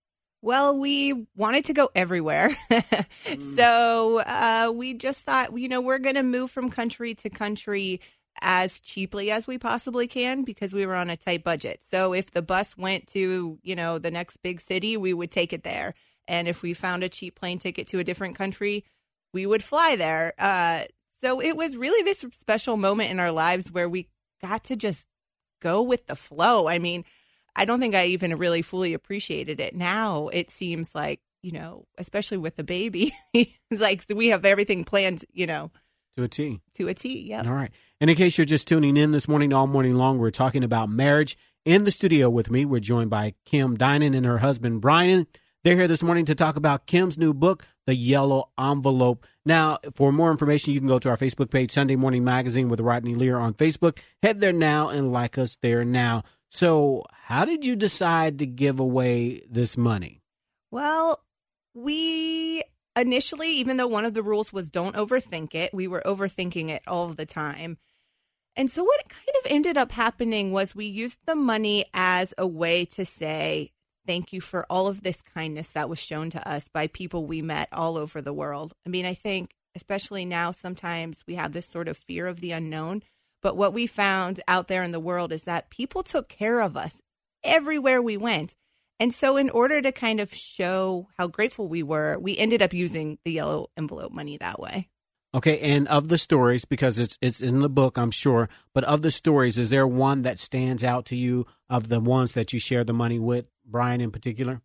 Well, 0.42 0.76
we 0.76 1.26
wanted 1.35 1.64
to 1.66 1.73
go 1.73 1.88
everywhere. 1.94 2.54
so 3.56 4.18
uh, 4.18 4.73
we 4.75 4.92
just 4.92 5.23
thought, 5.23 5.56
you 5.59 5.68
know, 5.71 5.80
we're 5.80 5.99
going 5.99 6.16
to 6.16 6.23
move 6.23 6.50
from 6.50 6.68
country 6.68 7.14
to 7.14 7.30
country 7.30 8.02
as 8.42 8.80
cheaply 8.80 9.30
as 9.30 9.47
we 9.47 9.56
possibly 9.56 10.06
can 10.06 10.42
because 10.42 10.75
we 10.75 10.85
were 10.85 10.97
on 10.97 11.09
a 11.09 11.16
tight 11.16 11.44
budget. 11.44 11.82
So 11.90 12.12
if 12.12 12.30
the 12.30 12.42
bus 12.42 12.76
went 12.76 13.06
to, 13.09 13.59
you 13.62 13.75
know, 13.75 13.99
the 13.99 14.11
next 14.11 14.38
big 14.38 14.61
city, 14.61 14.99
we 14.99 15.14
would 15.14 15.30
take 15.30 15.54
it 15.54 15.62
there. 15.62 15.94
And 16.29 16.49
if 16.49 16.62
we 16.62 16.75
found 16.75 17.02
a 17.02 17.09
cheap 17.09 17.35
plane 17.38 17.59
ticket 17.59 17.87
to 17.88 17.99
a 17.99 18.05
different 18.05 18.37
country, 18.37 18.85
we 19.33 19.47
would 19.47 19.62
fly 19.62 19.97
there. 19.97 20.33
Uh, 20.38 20.85
so 21.21 21.41
it 21.41 21.57
was 21.57 21.76
really 21.76 22.02
this 22.02 22.25
special 22.33 22.76
moment 22.76 23.11
in 23.11 23.21
our 23.21 23.33
lives 23.33 23.71
where 23.71 23.88
we 23.88 24.09
got 24.41 24.64
to 24.64 24.76
just 24.76 25.07
go 25.61 25.83
with 25.83 26.07
the 26.07 26.17
flow. 26.17 26.69
I 26.69 26.79
mean, 26.79 27.05
I 27.55 27.64
don't 27.64 27.81
think 27.81 27.95
I 27.95 28.07
even 28.07 28.37
really 28.38 28.62
fully 28.62 28.95
appreciated 28.95 29.61
it. 29.61 29.75
Now 29.75 30.29
it 30.29 30.50
seems 30.50 30.95
like, 30.95 31.21
you 31.43 31.52
know, 31.52 31.87
especially 31.99 32.38
with 32.38 32.57
the 32.57 32.64
baby, 32.64 33.12
it's 33.35 33.52
like 33.71 34.05
we 34.09 34.29
have 34.29 34.45
everything 34.45 34.85
planned, 34.85 35.25
you 35.33 35.47
know, 35.47 35.71
To 36.17 36.25
a 36.25 36.29
T. 36.29 36.61
to 36.75 36.88
a 36.88 36.95
T. 36.95 37.21
Yeah. 37.29 37.43
All 37.47 37.55
right. 37.55 37.71
And 38.00 38.11
in 38.11 38.17
case 38.17 38.37
you're 38.38 38.45
just 38.45 38.67
tuning 38.69 38.97
in 38.97 39.12
this 39.12 39.29
morning, 39.29 39.52
all 39.52 39.67
morning 39.67 39.95
long, 39.95 40.19
we're 40.19 40.31
talking 40.31 40.64
about 40.64 40.88
marriage. 40.88 41.37
In 41.64 41.85
the 41.85 41.93
studio 41.93 42.29
with 42.29 42.50
me, 42.50 42.64
we're 42.64 42.81
joined 42.81 43.11
by 43.11 43.35
Kim 43.45 43.76
Dinan 43.76 44.14
and 44.14 44.26
her 44.26 44.38
husband, 44.38 44.81
Brian. 44.81 45.29
They're 45.64 45.76
here 45.76 45.87
this 45.87 46.02
morning 46.02 46.25
to 46.25 46.35
talk 46.35 46.57
about 46.57 46.87
Kim's 46.87 47.16
new 47.16 47.33
book, 47.33 47.64
The 47.87 47.95
Yellow 47.95 48.50
Envelope. 48.59 49.25
Now, 49.47 49.78
for 49.95 50.11
more 50.11 50.33
information, 50.33 50.73
you 50.73 50.81
can 50.81 50.88
go 50.88 50.99
to 50.99 51.09
our 51.09 51.16
Facebook 51.16 51.52
page, 51.52 51.71
Sunday 51.71 51.95
Morning 51.95 52.25
Magazine 52.25 52.69
with 52.69 52.81
Rodney 52.81 53.14
Lear 53.14 53.38
on 53.38 53.54
Facebook. 53.54 53.99
Head 54.25 54.40
there 54.40 54.52
now 54.52 54.88
and 54.88 55.12
like 55.12 55.38
us 55.38 55.57
there 55.62 55.85
now. 55.85 56.25
So, 56.49 57.04
how 57.12 57.45
did 57.45 57.64
you 57.64 57.76
decide 57.76 58.40
to 58.40 58.46
give 58.46 58.81
away 58.81 59.42
this 59.48 59.77
money? 59.77 60.20
Well, 60.72 61.22
we 61.75 62.64
initially, 62.96 63.51
even 63.51 63.77
though 63.77 63.87
one 63.87 64.05
of 64.05 64.14
the 64.14 64.22
rules 64.25 64.53
was 64.53 64.68
don't 64.68 64.96
overthink 64.96 65.55
it, 65.55 65.72
we 65.72 65.87
were 65.87 66.03
overthinking 66.05 66.70
it 66.70 66.83
all 66.88 67.07
the 67.11 67.25
time. 67.25 67.79
And 68.57 68.68
so, 68.68 68.83
what 68.83 69.09
kind 69.09 69.37
of 69.44 69.53
ended 69.53 69.77
up 69.77 69.92
happening 69.92 70.51
was 70.51 70.75
we 70.75 70.87
used 70.87 71.20
the 71.25 71.37
money 71.37 71.85
as 71.94 72.35
a 72.37 72.48
way 72.48 72.85
to 72.87 73.07
say, 73.07 73.70
Thank 74.07 74.33
you 74.33 74.41
for 74.41 74.67
all 74.69 74.88
of 74.88 75.03
this 75.03 75.23
kindness 75.23 75.69
that 75.69 75.88
was 75.88 75.99
shown 75.99 76.31
to 76.31 76.49
us 76.49 76.69
by 76.69 76.88
people 76.88 77.27
we 77.27 77.41
met 77.41 77.69
all 77.73 77.97
over 77.97 78.21
the 78.21 78.33
world. 78.33 78.75
I 78.85 78.88
mean, 78.88 79.07
I 79.07 79.15
think, 79.15 79.55
especially 79.77 80.25
now, 80.25 80.51
sometimes 80.51 81.23
we 81.27 81.37
have 81.37 81.53
this 81.53 81.69
sort 81.69 81.88
of 81.88 81.97
fear 81.97 82.27
of 82.27 82.41
the 82.41 82.53
unknown. 82.53 83.03
But 83.43 83.57
what 83.57 83.73
we 83.73 83.87
found 83.87 84.41
out 84.49 84.69
there 84.69 84.83
in 84.83 84.93
the 84.93 85.01
world 85.01 85.33
is 85.33 85.45
that 85.45 85.71
people 85.71 86.03
took 86.03 86.29
care 86.29 86.61
of 86.61 86.77
us 86.77 87.01
everywhere 87.45 88.01
we 88.01 88.17
went. 88.17 88.55
And 88.99 89.12
so, 89.12 89.37
in 89.37 89.51
order 89.51 89.83
to 89.83 89.91
kind 89.91 90.21
of 90.21 90.33
show 90.33 91.09
how 91.19 91.27
grateful 91.27 91.69
we 91.69 91.83
were, 91.83 92.19
we 92.19 92.37
ended 92.38 92.62
up 92.62 92.73
using 92.73 93.19
the 93.25 93.33
yellow 93.33 93.71
envelope 93.77 94.12
money 94.12 94.37
that 94.37 94.61
way. 94.61 94.88
Okay, 95.35 95.59
and 95.61 95.88
of 95.88 96.09
the 96.09 96.19
stories, 96.19 96.65
because 96.65 96.99
it's 96.99 97.17
it's 97.23 97.41
in 97.41 97.61
the 97.61 97.69
book, 97.69 97.97
I'm 97.97 98.11
sure. 98.11 98.49
But 98.75 98.85
of 98.85 99.03
the 99.03 99.11
stories, 99.11 99.59
is 99.59 99.71
there 99.71 99.87
one 99.87 100.23
that 100.23 100.38
stands 100.38 100.85
out 100.85 101.07
to 101.07 101.17
you 101.17 101.47
of 101.71 101.88
the 101.88 102.01
ones 102.01 102.33
that 102.33 102.53
you 102.53 102.59
share 102.59 102.85
the 102.85 102.93
money 102.93 103.19
with, 103.19 103.47
Brian 103.64 104.01
in 104.01 104.11
particular? 104.11 104.61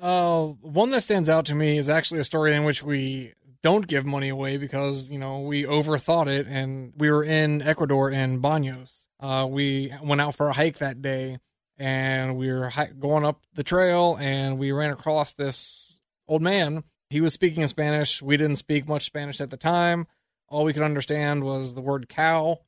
Uh, 0.00 0.46
one 0.60 0.90
that 0.90 1.02
stands 1.02 1.28
out 1.28 1.46
to 1.46 1.54
me 1.54 1.78
is 1.78 1.88
actually 1.88 2.20
a 2.20 2.24
story 2.24 2.54
in 2.54 2.64
which 2.64 2.82
we 2.82 3.32
don't 3.62 3.86
give 3.86 4.04
money 4.04 4.28
away 4.28 4.58
because 4.58 5.10
you 5.10 5.18
know 5.18 5.40
we 5.40 5.64
overthought 5.64 6.26
it, 6.26 6.46
and 6.46 6.92
we 6.96 7.10
were 7.10 7.24
in 7.24 7.62
Ecuador 7.62 8.10
in 8.10 8.40
Banos. 8.40 9.08
Uh, 9.18 9.46
we 9.48 9.92
went 10.02 10.20
out 10.20 10.34
for 10.34 10.48
a 10.48 10.52
hike 10.52 10.78
that 10.78 11.00
day, 11.00 11.38
and 11.78 12.36
we 12.36 12.52
were 12.52 12.70
going 12.98 13.24
up 13.24 13.40
the 13.54 13.62
trail, 13.62 14.18
and 14.20 14.58
we 14.58 14.72
ran 14.72 14.90
across 14.90 15.32
this 15.32 15.98
old 16.28 16.42
man. 16.42 16.84
He 17.08 17.20
was 17.20 17.32
speaking 17.32 17.62
in 17.62 17.68
Spanish. 17.68 18.20
We 18.20 18.36
didn't 18.36 18.56
speak 18.56 18.86
much 18.86 19.06
Spanish 19.06 19.40
at 19.40 19.50
the 19.50 19.56
time. 19.56 20.06
All 20.48 20.64
we 20.64 20.72
could 20.72 20.82
understand 20.82 21.44
was 21.44 21.72
the 21.72 21.80
word 21.80 22.08
cow, 22.08 22.58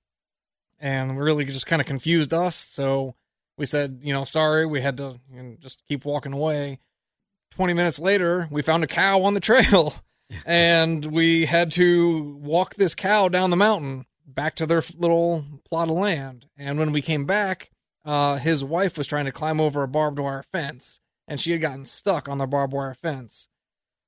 and 0.79 1.18
really 1.18 1.44
just 1.44 1.66
kind 1.66 1.83
of 1.83 1.87
confused 1.87 2.33
us. 2.33 2.57
So 2.57 3.16
we 3.57 3.66
said, 3.66 4.01
you 4.03 4.12
know, 4.12 4.25
sorry. 4.25 4.66
We 4.66 4.81
had 4.81 4.97
to 4.99 5.21
you 5.33 5.42
know, 5.42 5.57
just 5.61 5.83
keep 5.88 6.05
walking 6.05 6.33
away. 6.33 6.81
20 7.53 7.75
minutes 7.75 7.99
later, 7.99 8.49
we 8.51 8.62
found 8.62 8.85
a 8.85 8.88
cow 8.88 9.23
on 9.23 9.35
the 9.35 9.40
trail 9.40 9.95
and 10.47 11.05
we 11.05 11.47
had 11.47 11.73
to 11.73 12.37
walk 12.42 12.75
this 12.75 12.95
cow 12.95 13.29
down 13.29 13.51
the 13.51 13.57
mountain 13.57 14.05
back 14.27 14.57
to 14.57 14.66
their 14.66 14.83
little 14.99 15.45
plot 15.69 15.88
of 15.88 15.97
land. 15.97 16.47
And 16.59 16.79
when 16.79 16.92
we 16.92 17.01
came 17.01 17.25
back, 17.25 17.71
uh, 18.05 18.37
his 18.37 18.62
wife 18.62 18.99
was 18.99 19.07
trying 19.07 19.25
to 19.25 19.33
climb 19.33 19.61
over 19.61 19.83
a 19.83 19.88
barbed 19.88 20.19
wire 20.19 20.42
fence 20.42 21.01
and 21.29 21.40
she 21.40 21.53
had 21.53 21.61
gotten 21.61 21.85
stuck 21.85 22.29
on 22.29 22.38
the 22.38 22.47
barbed 22.47 22.73
wire 22.73 22.95
fence. 22.95 23.49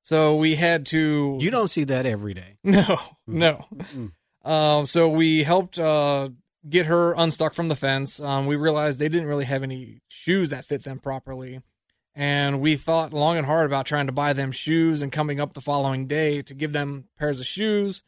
So 0.02 0.36
we 0.36 0.54
had 0.54 0.86
to. 0.86 1.36
You 1.40 1.50
don't 1.50 1.68
see 1.68 1.84
that 1.84 2.06
every 2.06 2.34
day. 2.34 2.56
No, 2.64 2.98
no. 3.26 3.66
Mm. 3.72 4.12
Um, 4.42 4.86
so 4.86 5.08
we 5.08 5.42
helped 5.42 5.78
uh, 5.78 6.30
get 6.68 6.86
her 6.86 7.12
unstuck 7.12 7.54
from 7.54 7.68
the 7.68 7.76
fence. 7.76 8.20
Um, 8.20 8.46
we 8.46 8.56
realized 8.56 8.98
they 8.98 9.08
didn't 9.08 9.28
really 9.28 9.44
have 9.44 9.62
any 9.62 10.00
shoes 10.08 10.50
that 10.50 10.64
fit 10.64 10.84
them 10.84 10.98
properly. 10.98 11.60
And 12.14 12.60
we 12.60 12.76
thought 12.76 13.12
long 13.12 13.36
and 13.36 13.46
hard 13.46 13.66
about 13.66 13.86
trying 13.86 14.06
to 14.06 14.12
buy 14.12 14.32
them 14.32 14.50
shoes 14.50 15.02
and 15.02 15.12
coming 15.12 15.38
up 15.38 15.54
the 15.54 15.60
following 15.60 16.06
day 16.06 16.42
to 16.42 16.54
give 16.54 16.72
them 16.72 17.04
pairs 17.18 17.38
of 17.38 17.46
shoes. 17.46 18.02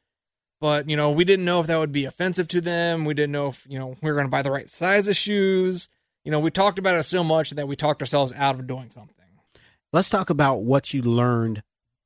But, 0.61 0.91
you 0.91 0.97
know, 0.97 1.11
we 1.11 1.25
didn't 1.25 1.45
know 1.45 1.61
if 1.61 1.69
that 1.69 1.79
would 1.79 1.93
be 1.93 2.05
offensive 2.05 2.49
to 2.49 2.61
them. 2.61 3.05
We 3.05 3.15
didn't 3.15 3.33
know 3.33 3.49
if, 3.49 3.65
you 3.69 3.79
know, 3.79 3.97
we 4.03 4.11
were 4.11 4.15
going 4.15 4.27
to 4.27 4.31
buy 4.31 4.43
the 4.43 4.51
right 4.51 4.69
size 4.69 5.09
of 5.09 5.17
shoes. 5.17 5.89
You 6.25 6.31
know, 6.31 6.41
we 6.41 6.51
talked 6.51 6.79
about 6.79 6.97
it 6.97 7.05
so 7.05 7.25
much 7.25 7.51
that 7.51 7.69
we 7.69 7.77
talked 7.77 8.03
ourselves 8.03 8.33
out 8.35 8.57
of 8.57 8.67
doing 8.67 8.91
something. 8.91 9.15
Let's 9.93 10.11
talk 10.11 10.29
about 10.29 10.63
what 10.63 10.93
you 10.93 11.03
learned 11.03 11.63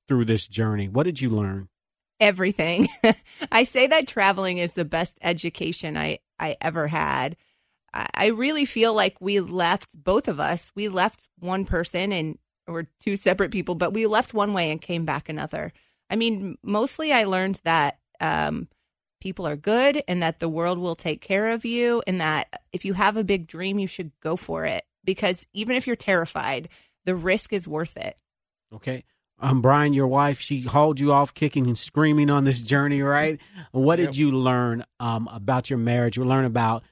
through 0.07 0.27
this 0.27 0.47
journey. 0.47 0.89
What 0.89 1.03
did 1.03 1.21
you 1.21 1.31
learn? 1.31 1.69
Everything. 2.21 2.89
I 3.53 3.65
say 3.65 3.87
that 3.89 4.07
traveling 4.07 4.59
is 4.59 4.73
the 4.73 4.85
best 4.85 5.19
education 5.23 5.97
I, 5.97 6.19
I 6.39 6.57
ever 6.61 6.87
had. 6.89 7.37
I 7.93 8.09
I 8.15 8.27
really 8.27 8.65
feel 8.65 8.95
like 8.95 9.21
we 9.21 9.41
left 9.41 10.03
both 10.03 10.29
of 10.29 10.41
us. 10.41 10.73
We 10.75 10.89
left 10.89 11.29
one 11.39 11.65
person 11.65 12.13
and 12.13 12.39
or 12.67 12.89
two 13.01 13.17
separate 13.17 13.51
people, 13.51 13.75
but 13.75 13.93
we 13.93 14.07
left 14.07 14.35
one 14.35 14.53
way 14.53 14.71
and 14.71 14.81
came 14.81 15.05
back 15.05 15.29
another. 15.29 15.73
I 16.09 16.17
mean, 16.17 16.57
mostly 16.63 17.13
I 17.13 17.25
learned 17.25 17.61
that 17.65 17.99
um, 18.21 18.69
people 19.21 19.47
are 19.47 19.57
good 19.57 20.03
and 20.09 20.23
that 20.23 20.41
the 20.41 20.49
world 20.49 20.79
will 20.79 20.97
take 20.97 21.21
care 21.21 21.51
of 21.51 21.65
you, 21.65 22.03
and 22.07 22.21
that 22.21 22.63
if 22.73 22.85
you 22.85 22.95
have 22.95 23.17
a 23.17 23.25
big 23.25 23.47
dream, 23.47 23.79
you 23.79 23.87
should 23.87 24.13
go 24.21 24.37
for 24.37 24.65
it 24.65 24.85
because 25.05 25.47
even 25.53 25.77
if 25.77 25.87
you're 25.87 25.97
terrified, 25.97 26.69
the 27.05 27.15
risk 27.15 27.53
is 27.53 27.69
worth 27.69 27.97
it. 27.97 28.17
Okay. 28.73 29.05
Um, 29.41 29.61
Brian, 29.61 29.93
your 29.93 30.07
wife, 30.07 30.41
she 30.41 30.63
hauled 30.63 31.01
you 31.01 31.13
off 31.13 31.35
kicking 31.35 31.67
and 31.67 31.77
screaming 31.77 32.31
on 32.31 32.45
this 32.45 32.61
journey, 32.61 33.03
right? 33.03 33.39
What 33.73 33.97
did 33.97 34.17
you 34.17 34.31
learn 34.31 34.85
um, 35.01 35.29
about 35.31 35.69
your 35.69 35.79
marriage? 35.79 36.17
You 36.17 36.25
learn 36.25 36.45
about 36.45 36.85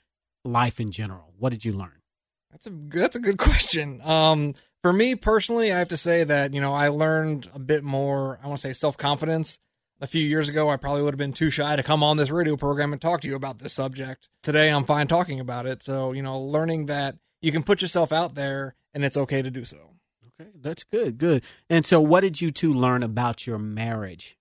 life 0.44 0.80
in 0.80 0.90
general. 0.90 1.32
What 1.38 1.50
did 1.52 1.64
you 1.64 1.72
learn? 1.72 2.02
That's 2.50 2.66
a 2.66 2.72
that's 2.88 3.16
a 3.16 3.20
good 3.20 3.38
question. 3.38 4.00
Um, 4.02 4.54
for 4.82 4.92
me 4.92 5.14
personally, 5.14 5.72
I 5.72 5.78
have 5.78 5.88
to 5.88 5.96
say 5.96 6.24
that 6.24 6.52
you 6.52 6.60
know 6.60 6.74
I 6.74 6.88
learned 6.88 7.48
a 7.54 7.58
bit 7.58 7.82
more. 7.84 8.38
I 8.42 8.48
want 8.48 8.58
to 8.58 8.62
say 8.62 8.72
self 8.72 8.96
confidence. 8.96 9.58
A 10.00 10.06
few 10.08 10.26
years 10.26 10.48
ago, 10.48 10.68
I 10.68 10.76
probably 10.78 11.02
would 11.02 11.14
have 11.14 11.18
been 11.18 11.32
too 11.32 11.48
shy 11.48 11.76
to 11.76 11.82
come 11.84 12.02
on 12.02 12.16
this 12.16 12.28
radio 12.28 12.56
program 12.56 12.92
and 12.92 13.00
talk 13.00 13.20
to 13.20 13.28
you 13.28 13.36
about 13.36 13.60
this 13.60 13.72
subject. 13.72 14.28
Today, 14.42 14.68
I'm 14.68 14.84
fine 14.84 15.06
talking 15.06 15.38
about 15.38 15.64
it. 15.64 15.80
So, 15.80 16.10
you 16.10 16.22
know, 16.22 16.40
learning 16.40 16.86
that 16.86 17.14
you 17.40 17.52
can 17.52 17.62
put 17.62 17.82
yourself 17.82 18.10
out 18.10 18.34
there 18.34 18.74
and 18.92 19.04
it's 19.04 19.16
okay 19.16 19.42
to 19.42 19.50
do 19.50 19.64
so. 19.64 19.91
Okay, 20.40 20.50
that's 20.60 20.84
good, 20.84 21.18
good. 21.18 21.42
And 21.68 21.86
so, 21.86 22.00
what 22.00 22.20
did 22.20 22.40
you 22.40 22.50
two 22.50 22.72
learn 22.72 23.02
about 23.02 23.46
your 23.46 23.58
marriage? 23.58 24.38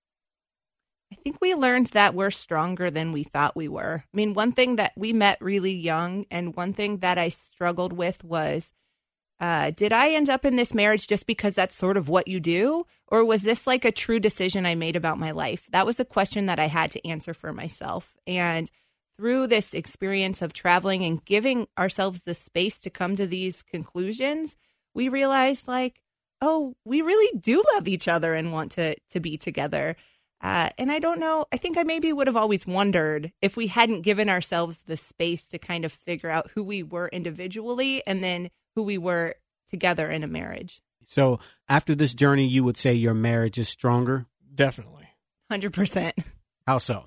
I 1.11 1.15
think 1.15 1.37
we 1.41 1.53
learned 1.55 1.87
that 1.87 2.15
we're 2.15 2.31
stronger 2.31 2.89
than 2.89 3.11
we 3.11 3.23
thought 3.23 3.55
we 3.55 3.67
were. 3.67 4.03
I 4.05 4.15
mean, 4.15 4.33
one 4.33 4.53
thing 4.53 4.77
that 4.77 4.93
we 4.95 5.11
met 5.11 5.37
really 5.41 5.73
young, 5.73 6.25
and 6.31 6.55
one 6.55 6.73
thing 6.73 6.97
that 6.99 7.17
I 7.17 7.29
struggled 7.29 7.91
with 7.91 8.23
was 8.23 8.71
uh, 9.41 9.71
did 9.71 9.91
I 9.91 10.11
end 10.11 10.29
up 10.29 10.45
in 10.45 10.55
this 10.55 10.73
marriage 10.73 11.07
just 11.07 11.25
because 11.25 11.55
that's 11.55 11.75
sort 11.75 11.97
of 11.97 12.07
what 12.07 12.27
you 12.27 12.39
do? 12.39 12.85
Or 13.07 13.25
was 13.25 13.41
this 13.41 13.65
like 13.65 13.83
a 13.83 13.91
true 13.91 14.19
decision 14.19 14.67
I 14.67 14.75
made 14.75 14.95
about 14.95 15.17
my 15.17 15.31
life? 15.31 15.65
That 15.71 15.87
was 15.87 15.99
a 15.99 16.05
question 16.05 16.45
that 16.45 16.59
I 16.59 16.67
had 16.67 16.91
to 16.91 17.07
answer 17.07 17.33
for 17.33 17.51
myself. 17.51 18.15
And 18.27 18.69
through 19.17 19.47
this 19.47 19.73
experience 19.73 20.43
of 20.43 20.53
traveling 20.53 21.03
and 21.03 21.25
giving 21.25 21.67
ourselves 21.75 22.21
the 22.21 22.35
space 22.35 22.79
to 22.81 22.91
come 22.91 23.15
to 23.15 23.25
these 23.25 23.63
conclusions, 23.63 24.55
we 24.93 25.09
realized 25.09 25.67
like, 25.67 26.01
oh, 26.41 26.75
we 26.85 27.01
really 27.01 27.37
do 27.37 27.63
love 27.75 27.87
each 27.87 28.07
other 28.07 28.33
and 28.33 28.51
want 28.51 28.71
to 28.73 28.95
to 29.11 29.19
be 29.19 29.37
together. 29.37 29.95
Uh, 30.41 30.69
and 30.77 30.91
I 30.91 30.97
don't 30.97 31.19
know. 31.19 31.45
I 31.51 31.57
think 31.57 31.77
I 31.77 31.83
maybe 31.83 32.11
would 32.11 32.25
have 32.25 32.35
always 32.35 32.65
wondered 32.65 33.31
if 33.41 33.55
we 33.55 33.67
hadn't 33.67 34.01
given 34.01 34.27
ourselves 34.27 34.83
the 34.87 34.97
space 34.97 35.45
to 35.47 35.59
kind 35.59 35.85
of 35.85 35.91
figure 35.91 36.31
out 36.31 36.49
who 36.55 36.63
we 36.63 36.81
were 36.81 37.09
individually 37.09 38.01
and 38.07 38.23
then 38.23 38.49
who 38.75 38.81
we 38.81 38.97
were 38.97 39.35
together 39.69 40.09
in 40.09 40.23
a 40.23 40.27
marriage. 40.27 40.81
So, 41.05 41.39
after 41.67 41.93
this 41.93 42.13
journey, 42.13 42.47
you 42.47 42.63
would 42.63 42.77
say 42.77 42.93
your 42.93 43.13
marriage 43.13 43.59
is 43.59 43.69
stronger? 43.69 44.25
Definitely. 44.53 45.09
100%. 45.51 46.13
How 46.65 46.77
so? 46.77 47.05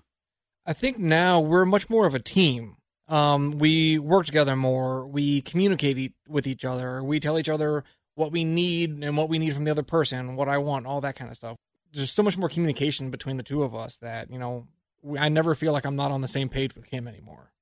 I 0.66 0.72
think 0.72 0.98
now 0.98 1.40
we're 1.40 1.64
much 1.64 1.90
more 1.90 2.06
of 2.06 2.14
a 2.14 2.20
team. 2.20 2.76
Um, 3.08 3.58
we 3.58 3.98
work 3.98 4.26
together 4.26 4.56
more. 4.56 5.06
We 5.06 5.42
communicate 5.42 5.98
e- 5.98 6.14
with 6.28 6.46
each 6.46 6.64
other. 6.64 7.02
We 7.02 7.20
tell 7.20 7.38
each 7.38 7.48
other 7.48 7.84
what 8.14 8.32
we 8.32 8.44
need 8.44 9.02
and 9.02 9.16
what 9.16 9.28
we 9.28 9.38
need 9.38 9.54
from 9.54 9.64
the 9.64 9.70
other 9.70 9.82
person, 9.82 10.36
what 10.36 10.48
I 10.48 10.58
want, 10.58 10.86
all 10.86 11.00
that 11.02 11.16
kind 11.16 11.30
of 11.30 11.36
stuff. 11.36 11.56
There's 11.92 12.10
so 12.10 12.22
much 12.22 12.38
more 12.38 12.48
communication 12.48 13.10
between 13.10 13.36
the 13.36 13.42
two 13.42 13.62
of 13.62 13.74
us 13.74 13.98
that, 13.98 14.30
you 14.30 14.38
know, 14.38 14.66
we, 15.02 15.18
I 15.18 15.28
never 15.28 15.54
feel 15.54 15.72
like 15.72 15.84
I'm 15.84 15.96
not 15.96 16.10
on 16.10 16.20
the 16.22 16.28
same 16.28 16.48
page 16.48 16.74
with 16.74 16.86
him 16.86 17.06
anymore. 17.06 17.52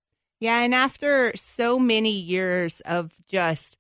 Yeah, 0.41 0.61
and 0.61 0.75
after 0.75 1.33
so 1.37 1.79
many 1.79 2.11
years 2.11 2.81
of 2.81 3.13
just 3.29 3.79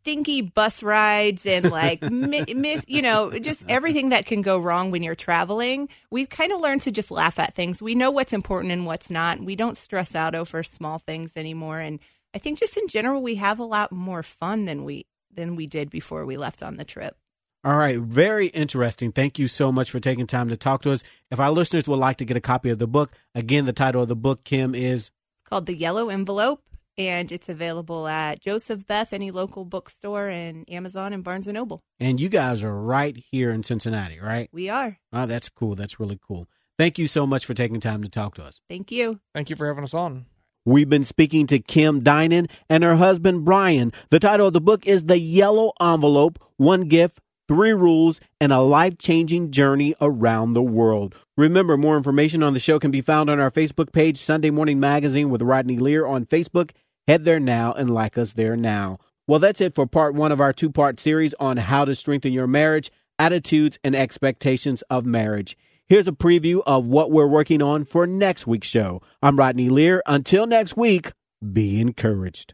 stinky 0.00 0.40
bus 0.42 0.82
rides 0.82 1.44
and 1.46 1.70
like 1.70 2.02
mi- 2.10 2.54
miss, 2.54 2.82
you 2.86 3.02
know, 3.02 3.38
just 3.38 3.64
everything 3.68 4.10
that 4.10 4.26
can 4.26 4.42
go 4.42 4.58
wrong 4.58 4.90
when 4.90 5.02
you're 5.02 5.14
traveling, 5.14 5.88
we've 6.10 6.28
kind 6.28 6.52
of 6.52 6.60
learned 6.60 6.82
to 6.82 6.90
just 6.90 7.10
laugh 7.10 7.38
at 7.38 7.54
things. 7.54 7.82
We 7.82 7.94
know 7.94 8.10
what's 8.10 8.32
important 8.32 8.72
and 8.72 8.86
what's 8.86 9.10
not. 9.10 9.40
We 9.40 9.56
don't 9.56 9.76
stress 9.76 10.14
out 10.14 10.34
over 10.34 10.62
small 10.62 10.98
things 10.98 11.32
anymore, 11.36 11.80
and 11.80 12.00
I 12.34 12.38
think 12.38 12.58
just 12.58 12.76
in 12.76 12.88
general 12.88 13.22
we 13.22 13.36
have 13.36 13.58
a 13.58 13.64
lot 13.64 13.92
more 13.92 14.22
fun 14.22 14.64
than 14.64 14.84
we 14.84 15.06
than 15.30 15.56
we 15.56 15.66
did 15.66 15.90
before 15.90 16.24
we 16.24 16.36
left 16.36 16.62
on 16.62 16.76
the 16.76 16.84
trip. 16.84 17.16
All 17.64 17.76
right, 17.76 17.98
very 17.98 18.46
interesting. 18.48 19.10
Thank 19.10 19.38
you 19.38 19.48
so 19.48 19.72
much 19.72 19.90
for 19.90 19.98
taking 19.98 20.26
time 20.26 20.48
to 20.48 20.56
talk 20.56 20.82
to 20.82 20.92
us. 20.92 21.02
If 21.30 21.40
our 21.40 21.50
listeners 21.50 21.88
would 21.88 21.98
like 21.98 22.18
to 22.18 22.24
get 22.24 22.36
a 22.36 22.40
copy 22.40 22.70
of 22.70 22.78
the 22.78 22.86
book, 22.86 23.12
again, 23.34 23.66
the 23.66 23.72
title 23.72 24.00
of 24.00 24.08
the 24.08 24.16
book, 24.16 24.44
Kim, 24.44 24.74
is 24.74 25.10
It's 25.34 25.48
called 25.48 25.66
The 25.66 25.74
Yellow 25.74 26.08
Envelope 26.08 26.62
and 26.98 27.30
it's 27.30 27.48
available 27.48 28.08
at 28.08 28.40
Joseph 28.40 28.86
Beth, 28.86 29.12
any 29.12 29.30
local 29.30 29.64
bookstore, 29.64 30.28
and 30.28 30.68
Amazon 30.68 31.12
and 31.12 31.22
Barnes 31.22 31.46
and 31.46 31.54
Noble. 31.54 31.80
And 32.00 32.20
you 32.20 32.28
guys 32.28 32.64
are 32.64 32.76
right 32.76 33.16
here 33.30 33.52
in 33.52 33.62
Cincinnati, 33.62 34.18
right? 34.18 34.50
We 34.52 34.68
are. 34.68 34.98
Oh, 35.12 35.26
that's 35.26 35.48
cool. 35.48 35.76
That's 35.76 36.00
really 36.00 36.18
cool. 36.26 36.48
Thank 36.76 36.98
you 36.98 37.06
so 37.06 37.26
much 37.26 37.46
for 37.46 37.54
taking 37.54 37.80
time 37.80 38.02
to 38.02 38.08
talk 38.08 38.34
to 38.34 38.44
us. 38.44 38.60
Thank 38.68 38.90
you. 38.90 39.20
Thank 39.34 39.48
you 39.48 39.56
for 39.56 39.66
having 39.66 39.84
us 39.84 39.94
on. 39.94 40.26
We've 40.64 40.88
been 40.88 41.04
speaking 41.04 41.46
to 41.46 41.60
Kim 41.60 42.02
Dinan 42.02 42.48
and 42.68 42.84
her 42.84 42.96
husband 42.96 43.44
Brian. 43.44 43.92
The 44.10 44.20
title 44.20 44.48
of 44.48 44.52
the 44.52 44.60
book 44.60 44.86
is 44.86 45.04
The 45.04 45.18
Yellow 45.18 45.72
Envelope 45.80 46.38
One 46.56 46.82
Gift, 46.82 47.20
Three 47.48 47.72
Rules, 47.72 48.20
and 48.40 48.52
a 48.52 48.60
Life 48.60 48.98
Changing 48.98 49.50
Journey 49.50 49.94
Around 50.00 50.52
the 50.52 50.62
World. 50.62 51.14
Remember, 51.36 51.76
more 51.76 51.96
information 51.96 52.42
on 52.42 52.52
the 52.52 52.60
show 52.60 52.78
can 52.78 52.90
be 52.90 53.00
found 53.00 53.30
on 53.30 53.40
our 53.40 53.50
Facebook 53.50 53.92
page, 53.92 54.18
Sunday 54.18 54.50
Morning 54.50 54.78
Magazine 54.78 55.30
with 55.30 55.40
Rodney 55.40 55.78
Lear 55.78 56.04
on 56.04 56.26
Facebook. 56.26 56.72
Head 57.08 57.24
there 57.24 57.40
now 57.40 57.72
and 57.72 57.88
like 57.88 58.18
us 58.18 58.34
there 58.34 58.54
now. 58.54 58.98
Well, 59.26 59.38
that's 59.38 59.62
it 59.62 59.74
for 59.74 59.86
part 59.86 60.14
one 60.14 60.30
of 60.30 60.42
our 60.42 60.52
two 60.52 60.68
part 60.70 61.00
series 61.00 61.32
on 61.40 61.56
how 61.56 61.86
to 61.86 61.94
strengthen 61.94 62.34
your 62.34 62.46
marriage, 62.46 62.92
attitudes, 63.18 63.78
and 63.82 63.96
expectations 63.96 64.82
of 64.90 65.06
marriage. 65.06 65.56
Here's 65.86 66.06
a 66.06 66.12
preview 66.12 66.60
of 66.66 66.86
what 66.86 67.10
we're 67.10 67.26
working 67.26 67.62
on 67.62 67.86
for 67.86 68.06
next 68.06 68.46
week's 68.46 68.68
show. 68.68 69.00
I'm 69.22 69.38
Rodney 69.38 69.70
Lear. 69.70 70.02
Until 70.04 70.46
next 70.46 70.76
week, 70.76 71.12
be 71.50 71.80
encouraged. 71.80 72.52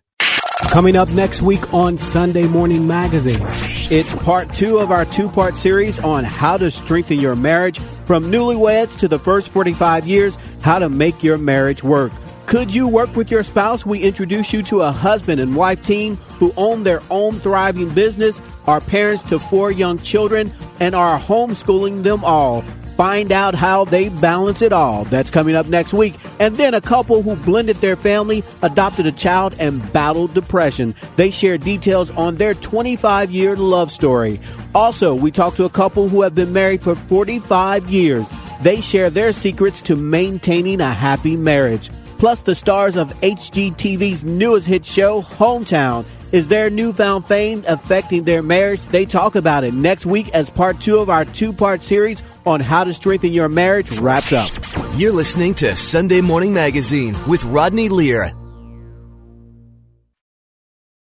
Coming 0.69 0.95
up 0.95 1.11
next 1.11 1.43
week 1.43 1.75
on 1.75 1.99
Sunday 1.99 2.47
Morning 2.47 2.87
Magazine, 2.87 3.45
it's 3.91 4.15
part 4.23 4.53
two 4.53 4.79
of 4.79 4.93
our 4.93 5.05
two 5.05 5.29
part 5.29 5.57
series 5.57 5.99
on 5.99 6.23
how 6.23 6.57
to 6.59 6.71
strengthen 6.71 7.19
your 7.19 7.35
marriage 7.35 7.81
from 8.07 8.27
newlyweds 8.31 8.97
to 9.01 9.09
the 9.09 9.19
first 9.19 9.49
45 9.49 10.07
years, 10.07 10.39
how 10.61 10.79
to 10.79 10.89
make 10.89 11.25
your 11.25 11.39
marriage 11.39 11.83
work. 11.83 12.13
Could 12.47 12.75
you 12.75 12.87
work 12.87 13.17
with 13.17 13.31
your 13.31 13.43
spouse? 13.43 13.87
We 13.87 14.01
introduce 14.01 14.53
you 14.53 14.63
to 14.65 14.83
a 14.83 14.93
husband 14.93 15.41
and 15.41 15.57
wife 15.57 15.85
team 15.85 16.17
who 16.39 16.53
own 16.57 16.83
their 16.83 17.01
own 17.11 17.41
thriving 17.41 17.89
business, 17.95 18.41
are 18.67 18.81
parents 18.81 19.23
to 19.25 19.39
four 19.39 19.73
young 19.73 19.99
children, 19.99 20.53
and 20.79 20.95
are 20.95 21.19
homeschooling 21.19 22.03
them 22.03 22.23
all. 22.23 22.63
Find 22.97 23.33
out 23.33 23.55
how 23.55 23.87
they 23.87 24.09
balance 24.09 24.63
it 24.63 24.73
all. 24.73 25.05
That's 25.07 25.31
coming 25.31 25.57
up 25.57 25.67
next 25.67 25.93
week. 25.95 26.15
And 26.39 26.57
then 26.57 26.75
a 26.75 26.81
couple 26.81 27.23
who 27.23 27.35
blended 27.35 27.77
their 27.77 27.97
family, 27.97 28.45
adopted 28.63 29.07
a 29.07 29.13
child, 29.13 29.57
and 29.59 29.93
battled 29.93 30.35
depression. 30.35 30.95
They 31.17 31.31
share 31.31 31.59
details 31.59 32.11
on 32.13 32.37
their 32.37 32.55
25 32.55 33.31
year 33.33 33.57
love 33.57 33.91
story. 33.91 34.39
Also, 34.75 35.15
we 35.15 35.31
talk 35.33 35.55
to 35.55 35.65
a 35.65 35.71
couple 35.71 36.09
who 36.09 36.23
have 36.23 36.35
been 36.35 36.53
married 36.53 36.83
for 36.83 36.95
45 36.95 37.91
years. 37.91 38.29
They 38.63 38.81
share 38.81 39.11
their 39.11 39.33
secrets 39.33 39.83
to 39.83 39.97
maintaining 39.97 40.81
a 40.81 40.93
happy 40.93 41.37
marriage. 41.37 41.91
Plus, 42.19 42.43
the 42.43 42.55
stars 42.55 42.97
of 42.97 43.13
HGTV's 43.21 44.25
newest 44.25 44.67
hit 44.67 44.85
show, 44.85 45.23
Hometown. 45.23 46.05
Is 46.33 46.49
their 46.49 46.69
newfound 46.69 47.27
fame 47.27 47.65
affecting 47.69 48.25
their 48.25 48.43
marriage? 48.43 48.81
They 48.87 49.05
talk 49.05 49.37
about 49.37 49.63
it 49.63 49.73
next 49.73 50.05
week 50.05 50.29
as 50.31 50.51
part 50.51 50.81
two 50.81 50.99
of 50.99 51.09
our 51.09 51.25
two 51.25 51.53
part 51.53 51.81
series 51.81 52.23
on 52.45 52.61
how 52.61 52.83
to 52.85 52.93
strengthen 52.93 53.33
your 53.33 53.49
marriage 53.49 53.91
wraps 53.99 54.33
up. 54.33 54.51
You're 54.97 55.13
listening 55.13 55.55
to 55.55 55.77
Sunday 55.77 56.21
Morning 56.21 56.53
Magazine 56.53 57.15
with 57.29 57.45
Rodney 57.45 57.89
Lear. 57.89 58.33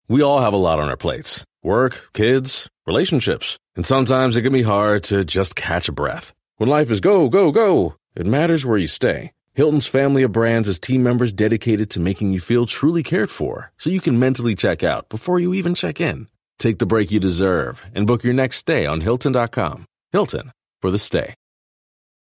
We 0.08 0.22
all 0.22 0.40
have 0.40 0.54
a 0.54 0.58
lot 0.58 0.80
on 0.80 0.88
our 0.88 0.98
plates 0.98 1.44
work, 1.64 2.10
kids, 2.14 2.70
relationships, 2.86 3.58
and 3.76 3.86
sometimes 3.86 4.38
it 4.38 4.44
can 4.44 4.54
be 4.54 4.62
hard 4.62 5.04
to 5.06 5.26
just 5.26 5.56
catch 5.56 5.90
a 5.90 5.92
breath. 5.92 6.34
When 6.58 6.70
life 6.70 6.92
is 6.92 7.02
go, 7.02 7.28
go, 7.28 7.52
go, 7.52 7.96
it 8.16 8.26
matters 8.26 8.66
where 8.66 8.78
you 8.78 8.88
stay. 8.88 9.32
Hilton's 9.58 9.88
family 9.88 10.22
of 10.22 10.32
brands 10.32 10.68
has 10.68 10.78
team 10.78 11.02
members 11.02 11.34
dedicated 11.34 11.90
to 11.90 12.00
making 12.00 12.32
you 12.32 12.40
feel 12.40 12.68
truly 12.68 13.02
cared 13.02 13.32
for 13.32 13.72
so 13.80 13.90
you 13.90 14.00
can 14.00 14.20
mentally 14.20 14.54
check 14.54 14.84
out 14.84 15.10
before 15.10 15.40
you 15.40 15.56
even 15.56 15.74
check 15.74 16.00
in. 16.00 16.28
Take 16.60 16.78
the 16.78 16.86
break 16.86 17.10
you 17.12 17.20
deserve 17.20 17.84
and 17.96 18.06
book 18.06 18.24
your 18.24 18.36
next 18.36 18.58
stay 18.58 18.86
on 18.86 19.02
Hilton.com. 19.02 19.86
Hilton 20.12 20.52
for 20.80 20.92
the 20.92 21.00
stay. 21.00 21.34